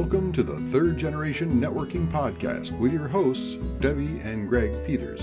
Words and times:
Welcome 0.00 0.32
to 0.32 0.42
the 0.42 0.58
Third 0.72 0.96
Generation 0.96 1.60
Networking 1.60 2.06
Podcast 2.06 2.76
with 2.78 2.90
your 2.90 3.06
hosts, 3.06 3.56
Debbie 3.80 4.18
and 4.20 4.48
Greg 4.48 4.72
Peters. 4.86 5.20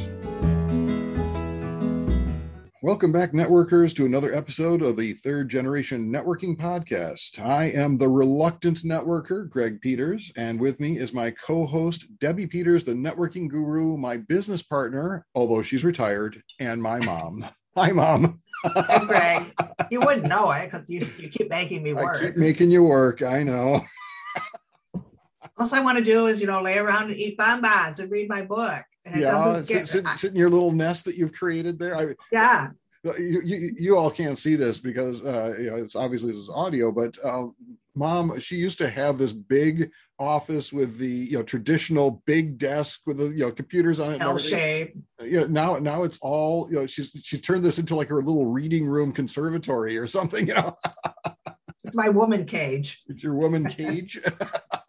Welcome 2.83 3.11
back, 3.11 3.31
networkers, 3.31 3.95
to 3.95 4.05
another 4.05 4.35
episode 4.35 4.83
of 4.83 4.95
the 4.95 5.13
Third 5.13 5.49
Generation 5.49 6.13
Networking 6.13 6.55
Podcast. 6.55 7.43
I 7.43 7.71
am 7.71 7.97
the 7.97 8.07
reluctant 8.07 8.83
networker, 8.83 9.49
Greg 9.49 9.81
Peters, 9.81 10.31
and 10.35 10.59
with 10.59 10.79
me 10.79 10.99
is 10.99 11.11
my 11.11 11.31
co 11.31 11.65
host, 11.65 12.05
Debbie 12.19 12.45
Peters, 12.45 12.83
the 12.83 12.93
networking 12.93 13.49
guru, 13.49 13.97
my 13.97 14.17
business 14.17 14.61
partner, 14.61 15.25
although 15.33 15.63
she's 15.63 15.83
retired, 15.83 16.43
and 16.59 16.79
my 16.79 16.99
mom. 16.99 17.43
Hi, 17.75 17.91
Mom. 17.91 18.39
Greg. 19.07 19.51
You 19.89 20.01
wouldn't 20.01 20.27
know 20.27 20.51
it 20.51 20.65
because 20.65 20.89
you, 20.89 21.07
you 21.17 21.29
keep 21.29 21.49
making 21.49 21.81
me 21.81 21.93
work. 21.93 22.17
I 22.17 22.25
keep 22.25 22.35
making 22.35 22.71
you 22.71 22.83
work. 22.83 23.21
I 23.21 23.41
know. 23.41 23.85
All 25.59 25.73
I 25.73 25.81
want 25.81 25.97
to 25.97 26.03
do 26.03 26.27
is, 26.27 26.39
you 26.39 26.47
know, 26.47 26.61
lay 26.61 26.77
around 26.77 27.09
and 27.09 27.17
eat 27.17 27.37
bonbons 27.37 27.99
and 27.99 28.11
read 28.11 28.29
my 28.29 28.43
book. 28.43 28.83
And 29.05 29.21
yeah, 29.21 29.63
get, 29.65 29.89
sit, 29.89 30.05
sit, 30.17 30.31
in 30.31 30.37
your 30.37 30.49
little 30.49 30.71
nest 30.71 31.05
that 31.05 31.15
you've 31.15 31.33
created 31.33 31.79
there. 31.79 31.97
I, 31.97 32.15
yeah. 32.31 32.69
You, 33.17 33.41
you, 33.43 33.75
you, 33.77 33.97
all 33.97 34.11
can't 34.11 34.37
see 34.37 34.55
this 34.55 34.79
because 34.79 35.23
uh, 35.23 35.55
you 35.57 35.69
know, 35.69 35.77
it's 35.77 35.95
obviously 35.95 36.31
this 36.31 36.39
is 36.41 36.49
audio, 36.49 36.91
but 36.91 37.17
uh, 37.23 37.45
mom, 37.95 38.37
she 38.39 38.57
used 38.57 38.77
to 38.79 38.89
have 38.89 39.17
this 39.17 39.31
big 39.31 39.91
office 40.19 40.73
with 40.73 40.97
the 40.97 41.07
you 41.07 41.37
know 41.37 41.43
traditional 41.43 42.23
big 42.25 42.57
desk 42.57 43.01
with 43.05 43.17
the 43.17 43.27
you 43.27 43.45
know 43.45 43.51
computers 43.51 43.99
on 43.99 44.13
it. 44.13 44.21
L 44.21 44.37
shape. 44.37 44.95
Yeah. 45.23 45.45
now 45.47 45.77
now 45.77 46.03
it's 46.03 46.19
all 46.21 46.67
you 46.69 46.75
know. 46.75 46.85
She's 46.85 47.11
she 47.23 47.37
turned 47.37 47.63
this 47.63 47.79
into 47.79 47.95
like 47.95 48.09
her 48.09 48.21
little 48.21 48.45
reading 48.45 48.85
room 48.85 49.13
conservatory 49.13 49.97
or 49.97 50.07
something. 50.07 50.47
You 50.47 50.55
know. 50.55 50.77
it's 51.83 51.95
my 51.95 52.09
woman 52.09 52.45
cage. 52.45 53.01
It's 53.07 53.23
your 53.23 53.35
woman 53.35 53.65
cage. 53.65 54.19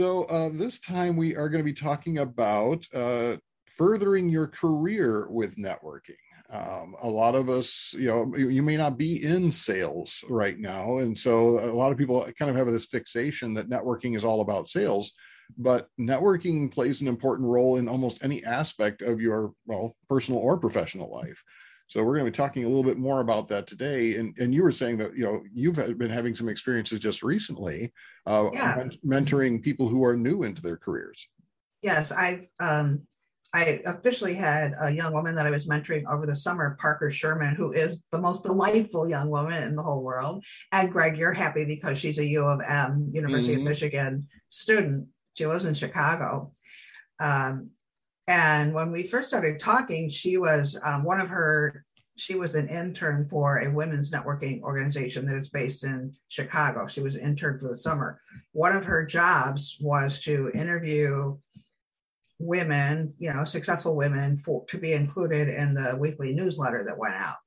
So 0.00 0.24
uh, 0.24 0.48
this 0.50 0.80
time 0.80 1.14
we 1.14 1.36
are 1.36 1.50
going 1.50 1.62
to 1.62 1.62
be 1.62 1.74
talking 1.74 2.20
about 2.20 2.86
uh, 2.94 3.36
furthering 3.66 4.30
your 4.30 4.46
career 4.46 5.28
with 5.28 5.58
networking. 5.58 6.16
Um, 6.48 6.96
a 7.02 7.06
lot 7.06 7.34
of 7.34 7.50
us, 7.50 7.92
you 7.92 8.06
know, 8.06 8.34
you 8.34 8.62
may 8.62 8.78
not 8.78 8.96
be 8.96 9.22
in 9.22 9.52
sales 9.52 10.24
right 10.26 10.58
now, 10.58 11.00
and 11.00 11.18
so 11.18 11.58
a 11.58 11.76
lot 11.76 11.92
of 11.92 11.98
people 11.98 12.26
kind 12.38 12.50
of 12.50 12.56
have 12.56 12.66
this 12.68 12.86
fixation 12.86 13.52
that 13.52 13.68
networking 13.68 14.16
is 14.16 14.24
all 14.24 14.40
about 14.40 14.68
sales. 14.68 15.12
But 15.58 15.88
networking 16.00 16.72
plays 16.72 17.02
an 17.02 17.06
important 17.06 17.46
role 17.46 17.76
in 17.76 17.86
almost 17.86 18.24
any 18.24 18.42
aspect 18.42 19.02
of 19.02 19.20
your 19.20 19.52
well, 19.66 19.94
personal 20.08 20.40
or 20.40 20.56
professional 20.56 21.12
life. 21.12 21.44
So 21.90 22.04
we're 22.04 22.14
going 22.14 22.24
to 22.24 22.30
be 22.30 22.36
talking 22.36 22.64
a 22.64 22.68
little 22.68 22.84
bit 22.84 22.98
more 22.98 23.20
about 23.20 23.48
that 23.48 23.66
today. 23.66 24.14
And 24.14 24.32
and 24.38 24.54
you 24.54 24.62
were 24.62 24.70
saying 24.70 24.98
that 24.98 25.16
you 25.16 25.24
know 25.24 25.42
you've 25.52 25.74
been 25.98 26.08
having 26.08 26.36
some 26.36 26.48
experiences 26.48 27.00
just 27.00 27.24
recently, 27.24 27.92
uh, 28.26 28.48
yeah. 28.52 28.84
mentoring 29.04 29.60
people 29.60 29.88
who 29.88 30.04
are 30.04 30.16
new 30.16 30.44
into 30.44 30.62
their 30.62 30.76
careers. 30.76 31.28
Yes, 31.82 32.12
I've 32.12 32.46
um, 32.60 33.02
I 33.52 33.82
officially 33.86 34.34
had 34.34 34.74
a 34.80 34.92
young 34.92 35.12
woman 35.12 35.34
that 35.34 35.48
I 35.48 35.50
was 35.50 35.66
mentoring 35.66 36.04
over 36.08 36.26
the 36.26 36.36
summer, 36.36 36.78
Parker 36.80 37.10
Sherman, 37.10 37.56
who 37.56 37.72
is 37.72 38.04
the 38.12 38.20
most 38.20 38.44
delightful 38.44 39.10
young 39.10 39.28
woman 39.28 39.64
in 39.64 39.74
the 39.74 39.82
whole 39.82 40.04
world. 40.04 40.44
And 40.70 40.92
Greg, 40.92 41.18
you're 41.18 41.32
happy 41.32 41.64
because 41.64 41.98
she's 41.98 42.18
a 42.18 42.26
U 42.26 42.44
of 42.44 42.60
M, 42.68 43.08
University 43.10 43.54
mm-hmm. 43.54 43.62
of 43.62 43.68
Michigan 43.68 44.28
student. 44.48 45.08
She 45.34 45.44
lives 45.44 45.64
in 45.64 45.74
Chicago. 45.74 46.52
Um, 47.18 47.70
and 48.30 48.72
when 48.72 48.92
we 48.92 49.02
first 49.02 49.26
started 49.26 49.58
talking, 49.58 50.08
she 50.08 50.36
was 50.36 50.78
um, 50.84 51.02
one 51.02 51.20
of 51.20 51.28
her, 51.30 51.84
she 52.16 52.36
was 52.36 52.54
an 52.54 52.68
intern 52.68 53.24
for 53.24 53.58
a 53.58 53.72
women's 53.72 54.12
networking 54.12 54.62
organization 54.62 55.26
that 55.26 55.34
is 55.34 55.48
based 55.48 55.82
in 55.82 56.12
Chicago. 56.28 56.86
She 56.86 57.00
was 57.00 57.16
an 57.16 57.22
intern 57.22 57.58
for 57.58 57.66
the 57.66 57.74
summer. 57.74 58.20
One 58.52 58.76
of 58.76 58.84
her 58.84 59.04
jobs 59.04 59.76
was 59.80 60.22
to 60.22 60.48
interview 60.54 61.38
women, 62.38 63.14
you 63.18 63.32
know, 63.32 63.42
successful 63.42 63.96
women 63.96 64.36
for 64.36 64.64
to 64.66 64.78
be 64.78 64.92
included 64.92 65.48
in 65.48 65.74
the 65.74 65.96
weekly 65.98 66.32
newsletter 66.32 66.84
that 66.84 66.98
went 66.98 67.16
out. 67.16 67.38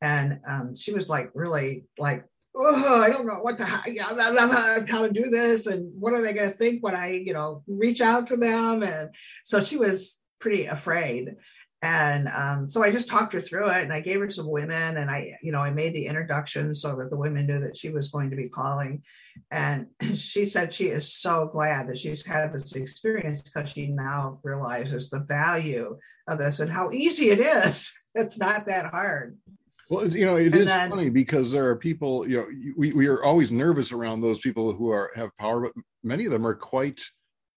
And 0.00 0.38
um, 0.46 0.76
she 0.76 0.92
was 0.92 1.08
like 1.08 1.32
really 1.34 1.86
like 1.98 2.24
oh, 2.58 3.02
I 3.02 3.10
don't 3.10 3.26
know 3.26 3.34
what 3.34 3.58
to, 3.58 3.66
you 3.86 3.94
know, 3.94 4.84
how 4.88 5.02
to 5.02 5.10
do 5.10 5.24
this 5.24 5.66
and 5.66 5.92
what 5.98 6.12
are 6.12 6.20
they 6.20 6.34
going 6.34 6.50
to 6.50 6.56
think 6.56 6.82
when 6.82 6.96
I, 6.96 7.12
you 7.12 7.32
know, 7.32 7.62
reach 7.66 8.00
out 8.00 8.26
to 8.28 8.36
them. 8.36 8.82
And 8.82 9.10
so 9.44 9.62
she 9.62 9.76
was 9.76 10.20
pretty 10.40 10.64
afraid. 10.64 11.36
And 11.80 12.26
um, 12.28 12.66
so 12.66 12.82
I 12.82 12.90
just 12.90 13.08
talked 13.08 13.32
her 13.34 13.40
through 13.40 13.70
it 13.70 13.84
and 13.84 13.92
I 13.92 14.00
gave 14.00 14.18
her 14.18 14.30
some 14.30 14.50
women 14.50 14.96
and 14.96 15.08
I, 15.08 15.36
you 15.42 15.52
know, 15.52 15.60
I 15.60 15.70
made 15.70 15.94
the 15.94 16.06
introduction 16.06 16.74
so 16.74 16.96
that 16.96 17.08
the 17.08 17.16
women 17.16 17.46
knew 17.46 17.60
that 17.60 17.76
she 17.76 17.90
was 17.90 18.08
going 18.08 18.30
to 18.30 18.36
be 18.36 18.48
calling. 18.48 19.04
And 19.52 19.86
she 20.14 20.44
said 20.46 20.74
she 20.74 20.86
is 20.86 21.12
so 21.12 21.48
glad 21.52 21.88
that 21.88 21.98
she's 21.98 22.26
had 22.26 22.52
this 22.52 22.74
experience 22.74 23.42
because 23.42 23.68
she 23.68 23.86
now 23.86 24.40
realizes 24.42 25.08
the 25.08 25.20
value 25.20 25.96
of 26.26 26.38
this 26.38 26.58
and 26.58 26.70
how 26.70 26.90
easy 26.90 27.30
it 27.30 27.40
is. 27.40 27.94
It's 28.14 28.38
not 28.38 28.66
that 28.66 28.86
hard. 28.86 29.38
Well, 29.88 30.06
you 30.08 30.26
know, 30.26 30.36
it 30.36 30.46
and 30.46 30.56
is 30.56 30.66
then, 30.66 30.90
funny 30.90 31.08
because 31.08 31.50
there 31.50 31.66
are 31.66 31.76
people, 31.76 32.28
you 32.28 32.36
know, 32.36 32.46
we, 32.76 32.92
we 32.92 33.06
are 33.06 33.22
always 33.22 33.50
nervous 33.50 33.90
around 33.90 34.20
those 34.20 34.38
people 34.40 34.72
who 34.74 34.90
are 34.90 35.10
have 35.14 35.34
power, 35.36 35.60
but 35.60 35.72
many 36.02 36.26
of 36.26 36.32
them 36.32 36.46
are 36.46 36.54
quite, 36.54 37.02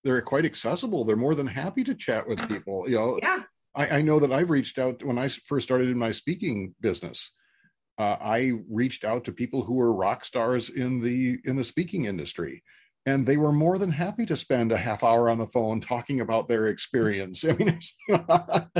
they're 0.03 0.21
quite 0.21 0.45
accessible. 0.45 1.03
They're 1.03 1.17
more 1.17 1.35
than 1.35 1.47
happy 1.47 1.83
to 1.83 1.93
chat 1.93 2.27
with 2.27 2.47
people. 2.47 2.89
You 2.89 2.95
know, 2.95 3.19
yeah. 3.21 3.39
I, 3.75 3.97
I 3.97 4.01
know 4.01 4.19
that 4.19 4.31
I've 4.31 4.49
reached 4.49 4.79
out 4.79 5.03
when 5.03 5.17
I 5.17 5.27
first 5.27 5.67
started 5.67 5.89
in 5.89 5.97
my 5.97 6.11
speaking 6.11 6.73
business. 6.79 7.31
Uh, 7.97 8.17
I 8.21 8.53
reached 8.69 9.03
out 9.03 9.25
to 9.25 9.33
people 9.33 9.63
who 9.63 9.73
were 9.73 9.93
rock 9.93 10.23
stars 10.25 10.69
in 10.69 11.01
the 11.01 11.37
in 11.43 11.57
the 11.57 11.63
speaking 11.63 12.05
industry, 12.05 12.63
and 13.05 13.25
they 13.25 13.37
were 13.37 13.51
more 13.51 13.77
than 13.77 13.91
happy 13.91 14.25
to 14.27 14.37
spend 14.37 14.71
a 14.71 14.77
half 14.77 15.03
hour 15.03 15.29
on 15.29 15.37
the 15.37 15.47
phone 15.47 15.81
talking 15.81 16.21
about 16.21 16.47
their 16.47 16.67
experience. 16.67 17.43
I 17.49 17.53
mean, 17.53 17.79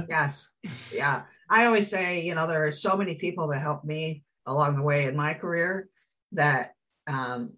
yes, 0.10 0.50
yeah. 0.94 1.24
I 1.52 1.66
always 1.66 1.90
say, 1.90 2.22
you 2.22 2.34
know, 2.34 2.48
there 2.48 2.66
are 2.66 2.72
so 2.72 2.96
many 2.96 3.16
people 3.16 3.50
that 3.50 3.62
helped 3.62 3.84
me 3.84 4.24
along 4.46 4.78
the 4.78 4.84
way 4.84 5.06
in 5.06 5.18
my 5.18 5.34
career 5.34 5.90
that 6.32 6.76
um, 7.08 7.54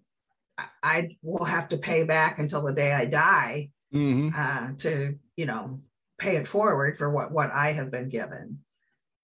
I 0.82 1.16
will 1.22 1.44
have 1.44 1.68
to 1.68 1.78
pay 1.78 2.02
back 2.02 2.40
until 2.40 2.62
the 2.62 2.72
day 2.72 2.92
I 2.92 3.04
die 3.04 3.70
mm-hmm. 3.94 4.30
uh, 4.36 4.72
to, 4.78 5.16
you 5.36 5.46
know, 5.46 5.80
pay 6.18 6.36
it 6.36 6.48
forward 6.48 6.96
for 6.96 7.08
what 7.08 7.30
what 7.30 7.52
I 7.52 7.72
have 7.72 7.92
been 7.92 8.08
given. 8.08 8.58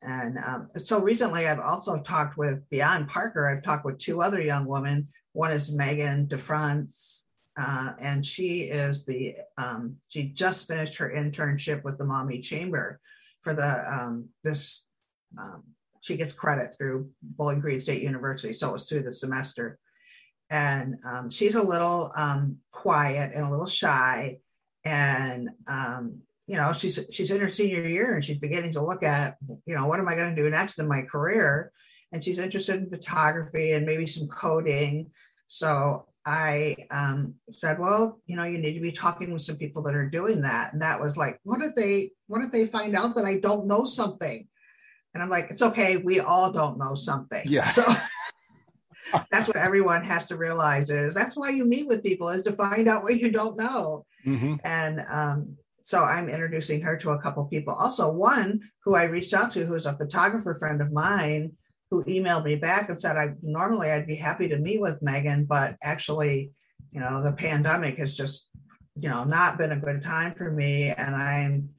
And 0.03 0.39
um, 0.39 0.71
so 0.77 1.01
recently, 1.01 1.49
I've 1.49 1.61
also 1.61 2.01
talked 2.01 2.39
with 2.39 2.69
beyond 2.71 3.09
Parker. 3.09 3.49
I've 3.49 3.65
talked 3.65 3.85
with 3.85 3.99
two 3.99 4.23
other 4.23 4.41
young 4.41 4.67
women. 4.67 5.09
One 5.33 5.51
is 5.51 5.73
Megan 5.73 6.27
DeFrance, 6.27 7.23
uh, 7.59 7.93
and 8.01 8.25
she 8.25 8.63
is 8.63 9.05
the 9.05 9.37
um, 9.59 9.97
she 10.09 10.29
just 10.29 10.69
finished 10.69 10.97
her 10.99 11.11
internship 11.11 11.83
with 11.83 11.99
the 11.99 12.07
Maumee 12.07 12.41
Chamber, 12.41 13.01
for 13.43 13.55
the 13.55 13.93
um, 13.93 14.29
this 14.45 14.87
um, 15.39 15.63
she 16.01 16.17
gets 16.17 16.33
credit 16.33 16.75
through 16.77 17.11
Bowling 17.23 17.61
Green 17.61 17.81
State 17.81 18.03
University, 18.03 18.55
so 18.55 18.71
it 18.71 18.73
was 18.73 18.89
through 18.89 19.03
the 19.03 19.13
semester. 19.13 19.79
And 20.51 20.97
um, 21.05 21.31
she's 21.31 21.55
a 21.55 21.63
little 21.63 22.11
um, 22.17 22.59
quiet 22.73 23.33
and 23.35 23.47
a 23.47 23.51
little 23.51 23.67
shy, 23.67 24.39
and 24.85 25.51
um, 25.67 26.21
you 26.47 26.57
know 26.57 26.73
she's 26.73 26.99
she's 27.11 27.31
in 27.31 27.41
her 27.41 27.49
senior 27.49 27.87
year 27.87 28.15
and 28.15 28.25
she's 28.25 28.39
beginning 28.39 28.73
to 28.73 28.85
look 28.85 29.05
at 29.05 29.37
you 29.67 29.77
know 29.77 29.87
what 29.87 30.01
am 30.01 30.09
I 30.09 30.17
going 30.17 30.35
to 30.35 30.43
do 30.43 30.51
next 30.51 30.79
in 30.79 30.89
my 30.89 31.03
career, 31.03 31.71
and 32.13 32.25
she's 32.25 32.39
interested 32.39 32.77
in 32.77 32.91
photography 32.91 33.73
and 33.73 33.87
maybe 33.87 34.07
some 34.07 34.27
coding. 34.27 35.11
So 35.47 36.07
I 36.27 36.77
um, 36.91 37.35
said, 37.53 37.79
well, 37.79 38.21
you 38.27 38.37
know, 38.37 38.45
you 38.45 38.59
need 38.59 38.75
to 38.75 38.81
be 38.81 38.93
talking 38.93 39.33
with 39.33 39.43
some 39.43 39.57
people 39.57 39.83
that 39.83 39.95
are 39.95 40.09
doing 40.09 40.43
that. 40.43 40.73
And 40.73 40.83
that 40.83 41.01
was 41.01 41.17
like, 41.17 41.41
what 41.45 41.63
if 41.63 41.75
they, 41.75 42.11
what 42.27 42.45
if 42.45 42.53
they 42.53 42.67
find 42.67 42.95
out 42.95 43.15
that 43.15 43.25
I 43.25 43.37
don't 43.37 43.67
know 43.67 43.85
something? 43.85 44.47
And 45.15 45.23
I'm 45.23 45.31
like, 45.31 45.51
it's 45.51 45.63
okay. 45.63 45.97
We 45.97 46.21
all 46.21 46.53
don't 46.53 46.79
know 46.79 46.95
something. 46.95 47.43
Yeah. 47.47 47.67
So 47.67 47.83
that's 49.33 49.49
what 49.49 49.57
everyone 49.57 50.05
has 50.05 50.27
to 50.27 50.37
realize 50.37 50.91
is 50.91 51.15
that's 51.15 51.37
why 51.37 51.51
you 51.51 51.65
meet 51.65 51.89
with 51.89 52.03
people 52.03 52.29
is 52.29 52.45
to 52.45 52.53
find 52.53 52.89
out 52.89 53.03
what 53.03 53.19
you 53.19 53.31
don't 53.31 53.57
know. 53.57 54.05
Mm-hmm. 54.27 54.57
And 54.65 55.03
um, 55.11 55.57
so 55.81 56.03
I'm 56.03 56.29
introducing 56.29 56.81
her 56.83 56.97
to 56.99 57.11
a 57.11 57.21
couple 57.21 57.45
people. 57.47 57.75
Also, 57.75 58.13
one 58.13 58.61
who 58.85 58.95
I 58.95 59.05
reached 59.05 59.35
out 59.35 59.53
to, 59.53 59.65
who's 59.65 59.87
a 59.87 59.97
photographer 59.97 60.55
friend 60.55 60.81
of 60.81 60.93
mine, 60.93 61.53
who 61.91 62.05
emailed 62.05 62.45
me 62.45 62.55
back 62.55 62.89
and 62.89 63.01
said, 63.01 63.17
I 63.17 63.35
normally 63.43 63.91
I'd 63.91 64.07
be 64.07 64.17
happy 64.17 64.49
to 64.49 64.59
meet 64.59 64.81
with 64.81 65.03
Megan, 65.03 65.45
but 65.45 65.77
actually, 65.83 66.53
you 66.93 67.01
know, 67.01 67.23
the 67.23 67.33
pandemic 67.33 67.99
has 67.99 68.17
just, 68.17 68.49
you 68.97 69.09
know, 69.09 69.25
not 69.25 69.59
been 69.59 69.73
a 69.73 69.81
good 69.81 70.03
time 70.03 70.35
for 70.35 70.51
me. 70.51 70.91
And 70.91 71.15
I'm 71.17 71.71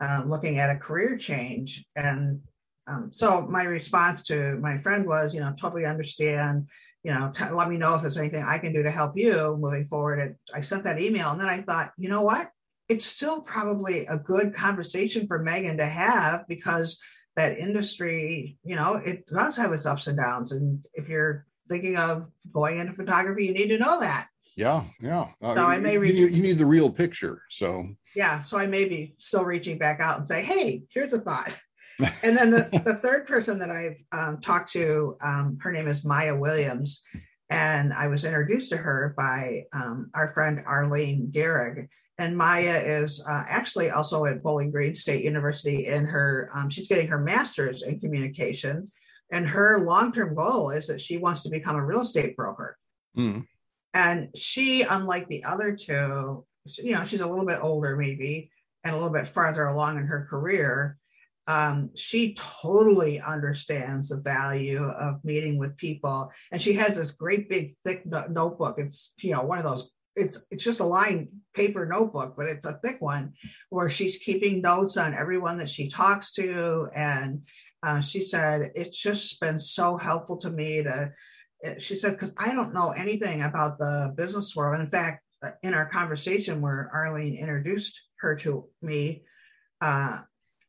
uh, 0.00 0.22
looking 0.26 0.58
at 0.58 0.70
a 0.70 0.78
career 0.78 1.16
change. 1.16 1.86
And 1.96 2.40
um, 2.86 3.10
so 3.10 3.42
my 3.42 3.64
response 3.64 4.22
to 4.24 4.58
my 4.60 4.76
friend 4.76 5.06
was, 5.06 5.32
you 5.32 5.40
know, 5.40 5.54
totally 5.58 5.86
understand, 5.86 6.68
you 7.02 7.12
know, 7.12 7.32
t- 7.34 7.50
let 7.50 7.70
me 7.70 7.78
know 7.78 7.94
if 7.94 8.02
there's 8.02 8.18
anything 8.18 8.44
I 8.46 8.58
can 8.58 8.74
do 8.74 8.82
to 8.82 8.90
help 8.90 9.16
you 9.16 9.56
moving 9.58 9.86
forward. 9.86 10.20
And 10.20 10.34
I 10.54 10.60
sent 10.60 10.84
that 10.84 11.00
email 11.00 11.30
and 11.30 11.40
then 11.40 11.48
I 11.48 11.62
thought, 11.62 11.92
you 11.96 12.10
know 12.10 12.22
what? 12.22 12.50
It's 12.90 13.06
still 13.06 13.40
probably 13.40 14.04
a 14.06 14.18
good 14.18 14.54
conversation 14.54 15.26
for 15.26 15.38
Megan 15.38 15.78
to 15.78 15.86
have 15.86 16.46
because 16.48 16.98
that 17.36 17.58
industry, 17.58 18.58
you 18.62 18.76
know, 18.76 18.94
it 18.94 19.26
does 19.26 19.56
have 19.56 19.72
its 19.72 19.86
ups 19.86 20.06
and 20.06 20.16
downs. 20.16 20.52
And 20.52 20.84
if 20.94 21.08
you're 21.08 21.46
thinking 21.68 21.96
of 21.96 22.30
going 22.52 22.78
into 22.78 22.92
photography, 22.92 23.46
you 23.46 23.52
need 23.52 23.68
to 23.68 23.78
know 23.78 24.00
that. 24.00 24.28
Yeah, 24.56 24.84
yeah. 25.00 25.28
Uh, 25.42 25.56
so 25.56 25.64
I 25.64 25.78
may 25.78 25.98
reach. 25.98 26.18
You, 26.18 26.28
you, 26.28 26.42
need 26.42 26.58
the 26.58 26.66
real 26.66 26.90
picture. 26.90 27.42
So 27.50 27.88
yeah, 28.14 28.44
so 28.44 28.56
I 28.56 28.66
may 28.66 28.84
be 28.84 29.14
still 29.18 29.44
reaching 29.44 29.78
back 29.78 29.98
out 29.98 30.18
and 30.18 30.28
say, 30.28 30.44
"Hey, 30.44 30.84
here's 30.90 31.12
a 31.12 31.18
thought." 31.18 31.58
and 32.22 32.36
then 32.36 32.50
the, 32.50 32.82
the 32.84 32.94
third 33.02 33.26
person 33.26 33.58
that 33.58 33.70
I've 33.70 34.02
um, 34.12 34.40
talked 34.40 34.72
to, 34.72 35.16
um, 35.20 35.58
her 35.60 35.72
name 35.72 35.88
is 35.88 36.04
Maya 36.04 36.36
Williams, 36.36 37.02
and 37.50 37.92
I 37.92 38.06
was 38.06 38.24
introduced 38.24 38.70
to 38.70 38.76
her 38.76 39.14
by 39.16 39.64
um, 39.72 40.10
our 40.14 40.28
friend 40.28 40.62
Arlene 40.64 41.32
Gehrig. 41.34 41.88
And 42.18 42.36
Maya 42.36 42.80
is 42.84 43.22
uh, 43.26 43.44
actually 43.48 43.90
also 43.90 44.24
at 44.24 44.42
Bowling 44.42 44.70
Green 44.70 44.94
State 44.94 45.24
University 45.24 45.86
in 45.86 46.06
her, 46.06 46.48
um, 46.54 46.70
she's 46.70 46.88
getting 46.88 47.08
her 47.08 47.18
master's 47.18 47.82
in 47.82 47.98
communication. 47.98 48.86
And 49.32 49.48
her 49.48 49.84
long 49.84 50.12
term 50.12 50.34
goal 50.34 50.70
is 50.70 50.86
that 50.86 51.00
she 51.00 51.16
wants 51.16 51.42
to 51.42 51.50
become 51.50 51.76
a 51.76 51.84
real 51.84 52.02
estate 52.02 52.36
broker. 52.36 52.76
Mm. 53.16 53.46
And 53.94 54.28
she, 54.36 54.82
unlike 54.82 55.28
the 55.28 55.44
other 55.44 55.76
two, 55.76 56.44
you 56.78 56.92
know, 56.92 57.04
she's 57.04 57.20
a 57.20 57.26
little 57.26 57.46
bit 57.46 57.58
older 57.60 57.96
maybe 57.96 58.50
and 58.84 58.92
a 58.92 58.96
little 58.96 59.12
bit 59.12 59.26
farther 59.26 59.66
along 59.66 59.98
in 59.98 60.06
her 60.06 60.26
career 60.28 60.98
um, 61.46 61.90
she 61.94 62.34
totally 62.34 63.20
understands 63.20 64.08
the 64.08 64.20
value 64.20 64.82
of 64.82 65.22
meeting 65.24 65.58
with 65.58 65.76
people 65.76 66.32
and 66.50 66.60
she 66.60 66.74
has 66.74 66.96
this 66.96 67.10
great 67.10 67.48
big 67.48 67.70
thick 67.84 68.06
no- 68.06 68.26
notebook 68.30 68.76
it's 68.78 69.12
you 69.18 69.32
know 69.32 69.42
one 69.42 69.58
of 69.58 69.64
those 69.64 69.90
it's 70.16 70.46
it's 70.50 70.64
just 70.64 70.80
a 70.80 70.84
line 70.84 71.28
paper 71.54 71.86
notebook 71.86 72.34
but 72.36 72.48
it's 72.48 72.66
a 72.66 72.78
thick 72.84 73.00
one 73.00 73.32
where 73.70 73.90
she's 73.90 74.16
keeping 74.18 74.60
notes 74.60 74.96
on 74.96 75.14
everyone 75.14 75.58
that 75.58 75.68
she 75.68 75.88
talks 75.88 76.32
to 76.32 76.88
and 76.94 77.46
uh, 77.82 78.00
she 78.00 78.20
said 78.20 78.70
it's 78.74 78.98
just 78.98 79.40
been 79.40 79.58
so 79.58 79.96
helpful 79.96 80.36
to 80.36 80.50
me 80.50 80.82
to 80.82 81.10
she 81.78 81.98
said 81.98 82.12
because 82.12 82.32
i 82.38 82.52
don't 82.54 82.74
know 82.74 82.90
anything 82.90 83.42
about 83.42 83.78
the 83.78 84.12
business 84.16 84.54
world 84.54 84.80
in 84.80 84.86
fact 84.86 85.22
in 85.62 85.74
our 85.74 85.88
conversation 85.88 86.60
where 86.60 86.90
arlene 86.92 87.36
introduced 87.36 88.02
her 88.20 88.36
to 88.36 88.68
me 88.82 89.22
uh, 89.80 90.18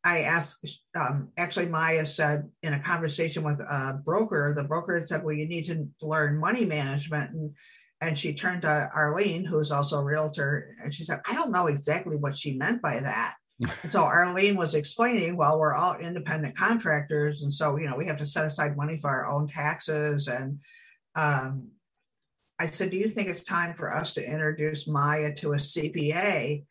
I 0.03 0.19
asked, 0.19 0.83
um, 0.95 1.29
actually, 1.35 1.65
Maya 1.65 2.05
said 2.05 2.47
in 2.61 2.73
a 2.73 2.79
conversation 2.79 3.43
with 3.43 3.59
a 3.59 3.99
broker, 4.05 4.53
the 4.55 4.63
broker 4.63 4.93
had 4.93 5.07
said, 5.07 5.23
Well, 5.23 5.33
you 5.33 5.47
need 5.47 5.65
to 5.65 5.87
learn 5.99 6.37
money 6.37 6.63
management. 6.63 7.31
And, 7.31 7.55
and 8.05 8.17
she 8.17 8.33
turned 8.33 8.61
to 8.61 8.91
Arlene, 8.93 9.43
who's 9.43 9.71
also 9.71 9.99
a 9.99 10.03
realtor, 10.03 10.75
and 10.81 10.93
she 10.93 11.03
said, 11.05 11.21
I 11.27 11.33
don't 11.33 11.51
know 11.51 11.65
exactly 11.65 12.17
what 12.17 12.37
she 12.37 12.55
meant 12.55 12.81
by 12.81 12.99
that. 12.99 13.35
and 13.59 13.91
so 13.91 14.03
Arlene 14.03 14.55
was 14.55 14.75
explaining, 14.75 15.35
well, 15.35 15.57
we're 15.57 15.73
all 15.73 15.97
independent 15.97 16.55
contractors. 16.55 17.41
And 17.41 17.51
so, 17.51 17.77
you 17.77 17.89
know, 17.89 17.95
we 17.95 18.05
have 18.05 18.19
to 18.19 18.25
set 18.25 18.45
aside 18.45 18.77
money 18.77 18.99
for 18.99 19.09
our 19.09 19.25
own 19.25 19.47
taxes. 19.47 20.27
And 20.27 20.59
um, 21.15 21.69
I 22.59 22.67
said, 22.67 22.91
Do 22.91 22.97
you 22.97 23.09
think 23.09 23.27
it's 23.27 23.43
time 23.43 23.73
for 23.73 23.91
us 23.91 24.13
to 24.13 24.23
introduce 24.23 24.87
Maya 24.87 25.33
to 25.37 25.53
a 25.53 25.57
CPA? 25.57 26.63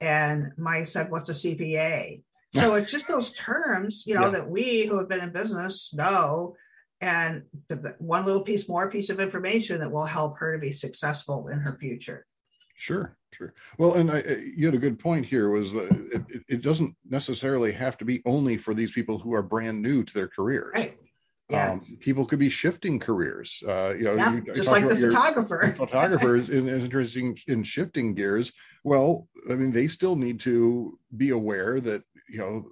And 0.00 0.52
Maya 0.56 0.86
said, 0.86 1.10
What's 1.10 1.30
a 1.30 1.32
CPA? 1.32 2.22
So 2.52 2.74
it's 2.74 2.92
just 2.92 3.08
those 3.08 3.32
terms, 3.32 4.04
you 4.06 4.14
know, 4.14 4.26
yeah. 4.26 4.30
that 4.30 4.48
we 4.48 4.86
who 4.86 4.98
have 4.98 5.08
been 5.08 5.20
in 5.20 5.32
business 5.32 5.90
know. 5.92 6.54
And 7.00 7.42
the, 7.68 7.76
the 7.76 7.96
one 7.98 8.24
little 8.24 8.40
piece 8.40 8.68
more 8.68 8.90
piece 8.90 9.10
of 9.10 9.20
information 9.20 9.80
that 9.80 9.92
will 9.92 10.06
help 10.06 10.38
her 10.38 10.54
to 10.54 10.58
be 10.58 10.72
successful 10.72 11.48
in 11.48 11.60
her 11.60 11.76
future. 11.76 12.26
Sure, 12.76 13.16
sure. 13.32 13.54
Well, 13.78 13.94
and 13.94 14.10
I, 14.10 14.22
you 14.54 14.66
had 14.66 14.74
a 14.74 14.78
good 14.78 14.98
point 14.98 15.26
here. 15.26 15.50
Was 15.50 15.72
that 15.72 16.24
it, 16.28 16.42
it, 16.48 16.62
doesn't 16.62 16.94
necessarily 17.08 17.72
have 17.72 17.96
to 17.98 18.04
be 18.04 18.22
only 18.26 18.56
for 18.56 18.74
these 18.74 18.92
people 18.92 19.18
who 19.18 19.34
are 19.34 19.42
brand 19.42 19.80
new 19.80 20.04
to 20.04 20.14
their 20.14 20.28
careers. 20.28 20.72
Right. 20.74 20.90
Um, 21.48 21.54
yes. 21.54 21.90
Um, 21.90 21.96
people 22.00 22.26
could 22.26 22.38
be 22.38 22.48
shifting 22.48 22.98
careers. 22.98 23.62
Uh, 23.66 23.94
you 23.96 24.04
know, 24.04 24.14
you, 24.30 24.52
just 24.52 24.68
like 24.68 24.86
the 24.86 24.96
photographer. 24.96 25.74
photographer 25.76 26.36
is, 26.36 26.50
is 26.50 26.66
interesting 26.66 27.38
in 27.46 27.62
shifting 27.62 28.14
gears. 28.14 28.52
Well, 28.84 29.28
I 29.50 29.54
mean, 29.54 29.72
they 29.72 29.88
still 29.88 30.16
need 30.16 30.40
to 30.40 30.98
be 31.16 31.30
aware 31.30 31.80
that 31.80 32.02
you 32.28 32.38
know 32.38 32.70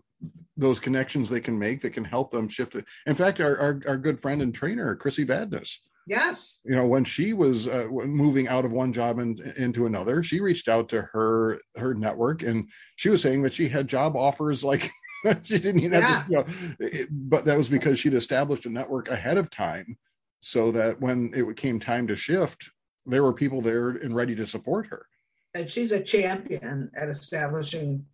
those 0.57 0.81
connections 0.81 1.29
they 1.29 1.41
can 1.41 1.59
make 1.59 1.81
that 1.81 1.91
can 1.91 2.05
help 2.05 2.31
them 2.31 2.49
shift 2.49 2.75
it. 2.75 2.85
In 3.07 3.15
fact, 3.15 3.41
our, 3.41 3.59
our, 3.59 3.81
our 3.87 3.97
good 3.97 4.21
friend 4.21 4.43
and 4.43 4.55
trainer, 4.55 4.95
Chrissy 4.95 5.27
Vadnais. 5.27 5.79
Yes. 6.07 6.61
You 6.65 6.77
know, 6.77 6.87
when 6.87 7.05
she 7.05 7.33
was 7.33 7.67
uh, 7.67 7.89
moving 7.91 8.47
out 8.49 8.65
of 8.65 8.73
one 8.73 8.93
job 8.93 9.19
and 9.19 9.41
into 9.57 9.87
another, 9.87 10.23
she 10.23 10.41
reached 10.41 10.69
out 10.69 10.89
to 10.91 11.03
her 11.13 11.59
her 11.77 11.95
network, 11.95 12.43
and 12.43 12.69
she 12.97 13.09
was 13.09 13.23
saying 13.23 13.43
that 13.43 13.55
she 13.55 13.69
had 13.69 13.89
job 13.89 14.15
offers 14.15 14.63
like 14.63 14.91
she 15.43 15.59
didn't 15.59 15.81
even 15.81 16.01
yeah. 16.01 16.07
have 16.07 16.27
to, 16.27 16.31
you 16.31 16.37
know, 16.37 16.45
it, 16.79 17.09
but 17.11 17.47
that 17.47 17.57
was 17.57 17.71
because 17.71 17.99
she'd 17.99 18.13
established 18.13 18.67
a 18.67 18.71
network 18.71 19.09
ahead 19.09 19.39
of 19.39 19.49
time, 19.51 19.97
so 20.41 20.71
that 20.73 21.01
when 21.01 21.33
it 21.35 21.57
came 21.57 21.81
time 21.81 22.07
to 22.07 22.17
shift, 22.17 22.71
there 23.07 23.23
were 23.23 23.33
people 23.33 23.63
there 23.63 23.89
and 23.89 24.15
ready 24.15 24.35
to 24.37 24.47
support 24.47 24.87
her. 24.89 25.07
And 25.55 25.71
she's 25.71 25.93
a 25.93 26.03
champion 26.03 26.91
at 26.95 27.09
establishing 27.09 28.05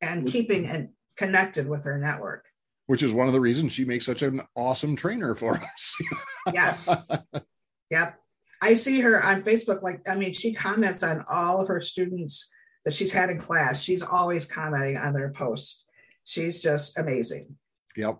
and 0.00 0.26
keeping 0.26 0.66
and 0.66 0.90
connected 1.16 1.68
with 1.68 1.84
her 1.84 1.98
network. 1.98 2.44
Which 2.86 3.02
is 3.02 3.12
one 3.12 3.26
of 3.26 3.32
the 3.32 3.40
reasons 3.40 3.72
she 3.72 3.84
makes 3.84 4.04
such 4.04 4.22
an 4.22 4.42
awesome 4.56 4.96
trainer 4.96 5.34
for 5.34 5.56
us. 5.74 5.96
yes. 6.52 6.88
Yep. 7.90 8.18
I 8.60 8.74
see 8.74 9.00
her 9.00 9.22
on 9.22 9.42
Facebook. 9.42 9.82
Like, 9.82 10.08
I 10.08 10.14
mean, 10.14 10.32
she 10.32 10.52
comments 10.52 11.02
on 11.02 11.24
all 11.28 11.60
of 11.60 11.68
her 11.68 11.80
students 11.80 12.48
that 12.84 12.94
she's 12.94 13.12
had 13.12 13.30
in 13.30 13.38
class. 13.38 13.82
She's 13.82 14.02
always 14.02 14.44
commenting 14.44 14.96
on 14.96 15.14
their 15.14 15.30
posts. 15.30 15.84
She's 16.24 16.60
just 16.60 16.98
amazing. 16.98 17.56
Yep. 17.96 18.18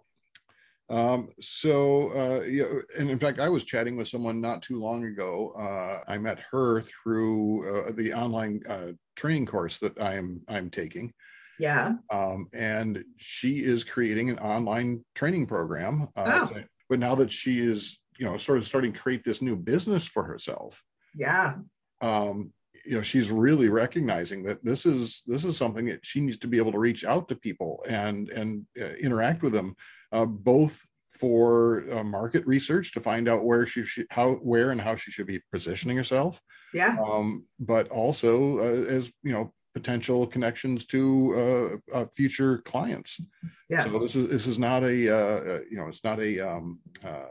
Um, 0.90 1.30
so, 1.40 2.10
uh, 2.10 2.42
yeah, 2.42 2.66
and 2.98 3.08
in 3.08 3.18
fact, 3.18 3.40
I 3.40 3.48
was 3.48 3.64
chatting 3.64 3.96
with 3.96 4.08
someone 4.08 4.40
not 4.40 4.62
too 4.62 4.78
long 4.78 5.04
ago. 5.04 5.54
Uh, 5.58 6.10
I 6.10 6.18
met 6.18 6.38
her 6.50 6.82
through 6.82 7.86
uh, 7.88 7.92
the 7.96 8.12
online 8.12 8.60
uh, 8.68 8.88
training 9.16 9.46
course 9.46 9.78
that 9.78 9.98
I'm 10.00 10.42
I'm 10.48 10.68
taking, 10.68 11.14
yeah. 11.58 11.94
Um, 12.10 12.48
and 12.52 13.04
she 13.16 13.64
is 13.64 13.84
creating 13.84 14.30
an 14.30 14.38
online 14.38 15.04
training 15.14 15.46
program. 15.46 16.08
Uh, 16.16 16.24
oh. 16.26 16.60
But 16.88 16.98
now 16.98 17.14
that 17.16 17.32
she 17.32 17.60
is, 17.60 17.98
you 18.18 18.26
know, 18.26 18.36
sort 18.36 18.58
of 18.58 18.66
starting 18.66 18.92
to 18.92 18.98
create 18.98 19.24
this 19.24 19.42
new 19.42 19.56
business 19.56 20.04
for 20.04 20.24
herself. 20.24 20.82
Yeah. 21.14 21.54
Um, 22.00 22.52
you 22.84 22.96
know, 22.96 23.02
she's 23.02 23.30
really 23.30 23.68
recognizing 23.68 24.42
that 24.44 24.64
this 24.64 24.86
is 24.86 25.22
this 25.26 25.44
is 25.44 25.56
something 25.56 25.86
that 25.86 26.04
she 26.04 26.20
needs 26.20 26.38
to 26.38 26.48
be 26.48 26.58
able 26.58 26.72
to 26.72 26.78
reach 26.78 27.04
out 27.04 27.28
to 27.28 27.36
people 27.36 27.84
and 27.88 28.28
and 28.30 28.66
uh, 28.80 28.94
interact 28.94 29.42
with 29.42 29.52
them, 29.52 29.76
uh, 30.10 30.24
both 30.24 30.84
for 31.12 31.84
uh, 31.92 32.02
market 32.02 32.44
research 32.46 32.92
to 32.92 33.00
find 33.00 33.28
out 33.28 33.44
where 33.44 33.66
she 33.66 33.84
should, 33.84 34.06
how 34.10 34.32
where 34.36 34.70
and 34.70 34.80
how 34.80 34.96
she 34.96 35.10
should 35.10 35.26
be 35.26 35.40
positioning 35.52 35.96
herself 35.96 36.40
yeah 36.72 36.96
um, 37.06 37.44
but 37.60 37.88
also 37.88 38.58
uh, 38.58 38.90
as 38.90 39.10
you 39.22 39.32
know 39.32 39.52
potential 39.74 40.26
connections 40.26 40.86
to 40.86 41.80
uh, 41.92 41.96
uh, 41.96 42.06
future 42.14 42.58
clients. 42.58 43.20
Yeah. 43.68 43.84
So 43.84 43.98
this 43.98 44.16
is 44.16 44.28
this 44.28 44.46
is 44.46 44.58
not 44.58 44.82
a 44.82 45.08
uh, 45.08 45.54
uh, 45.54 45.60
you 45.70 45.76
know 45.76 45.88
it's 45.88 46.04
not 46.04 46.20
a 46.20 46.40
um, 46.40 46.78
uh, 47.04 47.28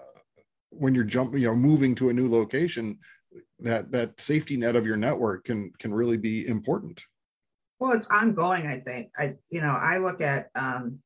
when 0.69 0.95
you're 0.95 1.03
jumping 1.03 1.41
you 1.41 1.47
know 1.47 1.55
moving 1.55 1.95
to 1.95 2.09
a 2.09 2.13
new 2.13 2.29
location 2.29 2.99
that 3.59 3.91
that 3.91 4.19
safety 4.19 4.57
net 4.57 4.75
of 4.75 4.85
your 4.85 4.97
network 4.97 5.45
can 5.45 5.71
can 5.79 5.93
really 5.93 6.17
be 6.17 6.47
important. 6.47 7.01
Well, 7.79 7.93
it's 7.93 8.07
ongoing. 8.07 8.67
I 8.67 8.77
think 8.79 9.11
I 9.17 9.35
you 9.49 9.61
know 9.61 9.75
I 9.77 9.97
look 9.97 10.21
at 10.21 10.49
um, 10.55 10.99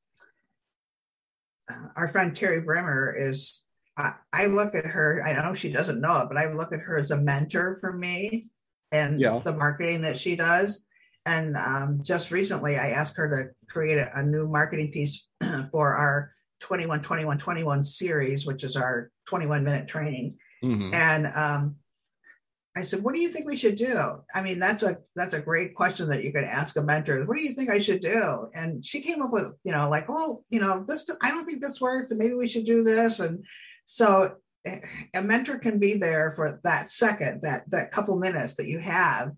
uh, 1.69 1.87
our 1.95 2.07
friend 2.07 2.35
Carrie 2.35 2.61
Brimmer 2.61 3.15
is. 3.17 3.61
I, 3.97 4.11
I 4.33 4.47
look 4.47 4.75
at 4.75 4.85
her. 4.85 5.23
I 5.25 5.31
know 5.31 5.53
she 5.53 5.71
doesn't 5.71 6.01
know 6.01 6.19
it, 6.19 6.27
but 6.27 6.35
I 6.35 6.51
look 6.51 6.73
at 6.73 6.81
her 6.81 6.97
as 6.97 7.11
a 7.11 7.17
mentor 7.17 7.77
for 7.79 7.93
me 7.93 8.49
and 8.91 9.19
yeah. 9.19 9.39
the 9.43 9.53
marketing 9.53 10.01
that 10.01 10.17
she 10.17 10.35
does 10.35 10.84
and 11.25 11.57
um, 11.57 12.01
just 12.03 12.31
recently, 12.31 12.77
I 12.77 12.89
asked 12.89 13.17
her 13.17 13.29
to 13.29 13.71
create 13.71 13.97
a, 13.97 14.19
a 14.19 14.23
new 14.23 14.47
marketing 14.47 14.91
piece 14.91 15.27
for 15.71 15.93
our 15.93 16.31
21 16.61 17.01
21 17.01 17.37
21 17.37 17.83
series, 17.83 18.45
which 18.45 18.63
is 18.63 18.75
our 18.75 19.11
21 19.27 19.63
minute 19.63 19.87
training. 19.87 20.37
Mm-hmm. 20.63 20.93
And 20.93 21.27
um, 21.27 21.75
I 22.77 22.83
said, 22.83 23.03
"What 23.03 23.15
do 23.15 23.21
you 23.21 23.29
think 23.29 23.47
we 23.47 23.57
should 23.57 23.75
do?" 23.75 24.23
I 24.33 24.41
mean, 24.41 24.59
that's 24.59 24.83
a 24.83 24.97
that's 25.15 25.33
a 25.33 25.41
great 25.41 25.75
question 25.75 26.09
that 26.09 26.23
you 26.23 26.31
could 26.31 26.43
ask 26.43 26.75
a 26.77 26.83
mentor. 26.83 27.23
What 27.25 27.37
do 27.37 27.43
you 27.43 27.53
think 27.53 27.69
I 27.69 27.79
should 27.79 28.01
do? 28.01 28.49
And 28.53 28.85
she 28.85 29.01
came 29.01 29.21
up 29.21 29.31
with, 29.31 29.53
you 29.63 29.71
know, 29.71 29.89
like, 29.89 30.07
well, 30.07 30.43
you 30.49 30.59
know, 30.59 30.83
this 30.87 31.09
I 31.21 31.31
don't 31.31 31.45
think 31.45 31.61
this 31.61 31.81
works, 31.81 32.11
and 32.11 32.19
maybe 32.19 32.35
we 32.35 32.47
should 32.47 32.65
do 32.65 32.83
this. 32.83 33.19
And 33.19 33.45
so, 33.85 34.35
eh, 34.65 34.79
a 35.13 35.21
mentor 35.21 35.57
can 35.57 35.79
be 35.79 35.95
there 35.97 36.31
for 36.31 36.59
that 36.63 36.87
second, 36.89 37.41
that 37.41 37.69
that 37.71 37.91
couple 37.91 38.15
minutes 38.17 38.55
that 38.55 38.67
you 38.67 38.79
have, 38.79 39.31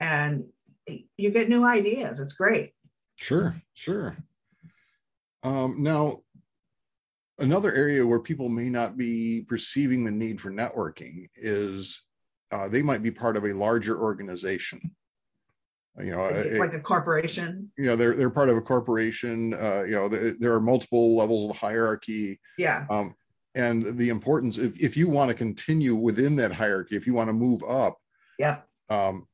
and 0.00 0.44
you 0.86 1.30
get 1.30 1.48
new 1.48 1.64
ideas. 1.64 2.20
It's 2.20 2.32
great. 2.32 2.72
Sure, 3.16 3.60
sure. 3.74 4.16
Um, 5.42 5.82
now, 5.82 6.20
another 7.38 7.72
area 7.74 8.06
where 8.06 8.20
people 8.20 8.48
may 8.48 8.68
not 8.68 8.96
be 8.96 9.44
perceiving 9.48 10.04
the 10.04 10.10
need 10.10 10.40
for 10.40 10.50
networking 10.50 11.28
is 11.36 12.00
uh, 12.50 12.68
they 12.68 12.82
might 12.82 13.02
be 13.02 13.10
part 13.10 13.36
of 13.36 13.44
a 13.44 13.52
larger 13.52 14.00
organization. 14.00 14.80
You 15.98 16.12
know, 16.12 16.22
like 16.58 16.72
a, 16.72 16.78
a 16.78 16.80
corporation. 16.80 17.70
You 17.76 17.86
know, 17.86 17.96
they're 17.96 18.16
they're 18.16 18.30
part 18.30 18.48
of 18.48 18.56
a 18.56 18.62
corporation. 18.62 19.52
Uh, 19.52 19.82
you 19.82 19.94
know, 19.94 20.08
there, 20.08 20.30
there, 20.30 20.54
are 20.54 20.60
multiple 20.60 21.14
levels 21.16 21.50
of 21.50 21.56
hierarchy. 21.56 22.40
Yeah. 22.56 22.86
Um, 22.88 23.14
and 23.54 23.98
the 23.98 24.08
importance 24.08 24.58
if, 24.58 24.78
if 24.80 24.96
you 24.96 25.08
want 25.08 25.28
to 25.28 25.34
continue 25.34 25.94
within 25.94 26.36
that 26.36 26.52
hierarchy 26.52 26.96
if 26.96 27.06
you 27.06 27.14
want 27.14 27.28
to 27.28 27.32
move 27.32 27.62
up 27.64 27.98
yeah 28.38 28.58
um, 28.88 29.26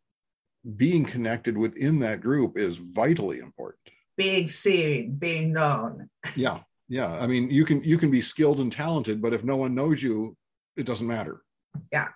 being 0.76 1.04
connected 1.04 1.56
within 1.56 2.00
that 2.00 2.20
group 2.20 2.58
is 2.58 2.76
vitally 2.76 3.38
important. 3.38 3.80
Being 4.16 4.48
seen 4.48 5.16
being 5.16 5.52
known. 5.52 6.10
Yeah 6.37 6.60
yeah. 6.88 7.14
I 7.14 7.26
mean 7.26 7.50
you 7.50 7.64
can 7.64 7.84
you 7.84 7.98
can 7.98 8.10
be 8.10 8.22
skilled 8.22 8.60
and 8.60 8.72
talented 8.72 9.20
but 9.20 9.32
if 9.32 9.44
no 9.44 9.56
one 9.56 9.75
knows 9.75 10.02
you 10.02 10.37
it 10.76 10.87
doesn't 10.87 11.06
matter. 11.06 11.42
Yeah. 11.92 12.08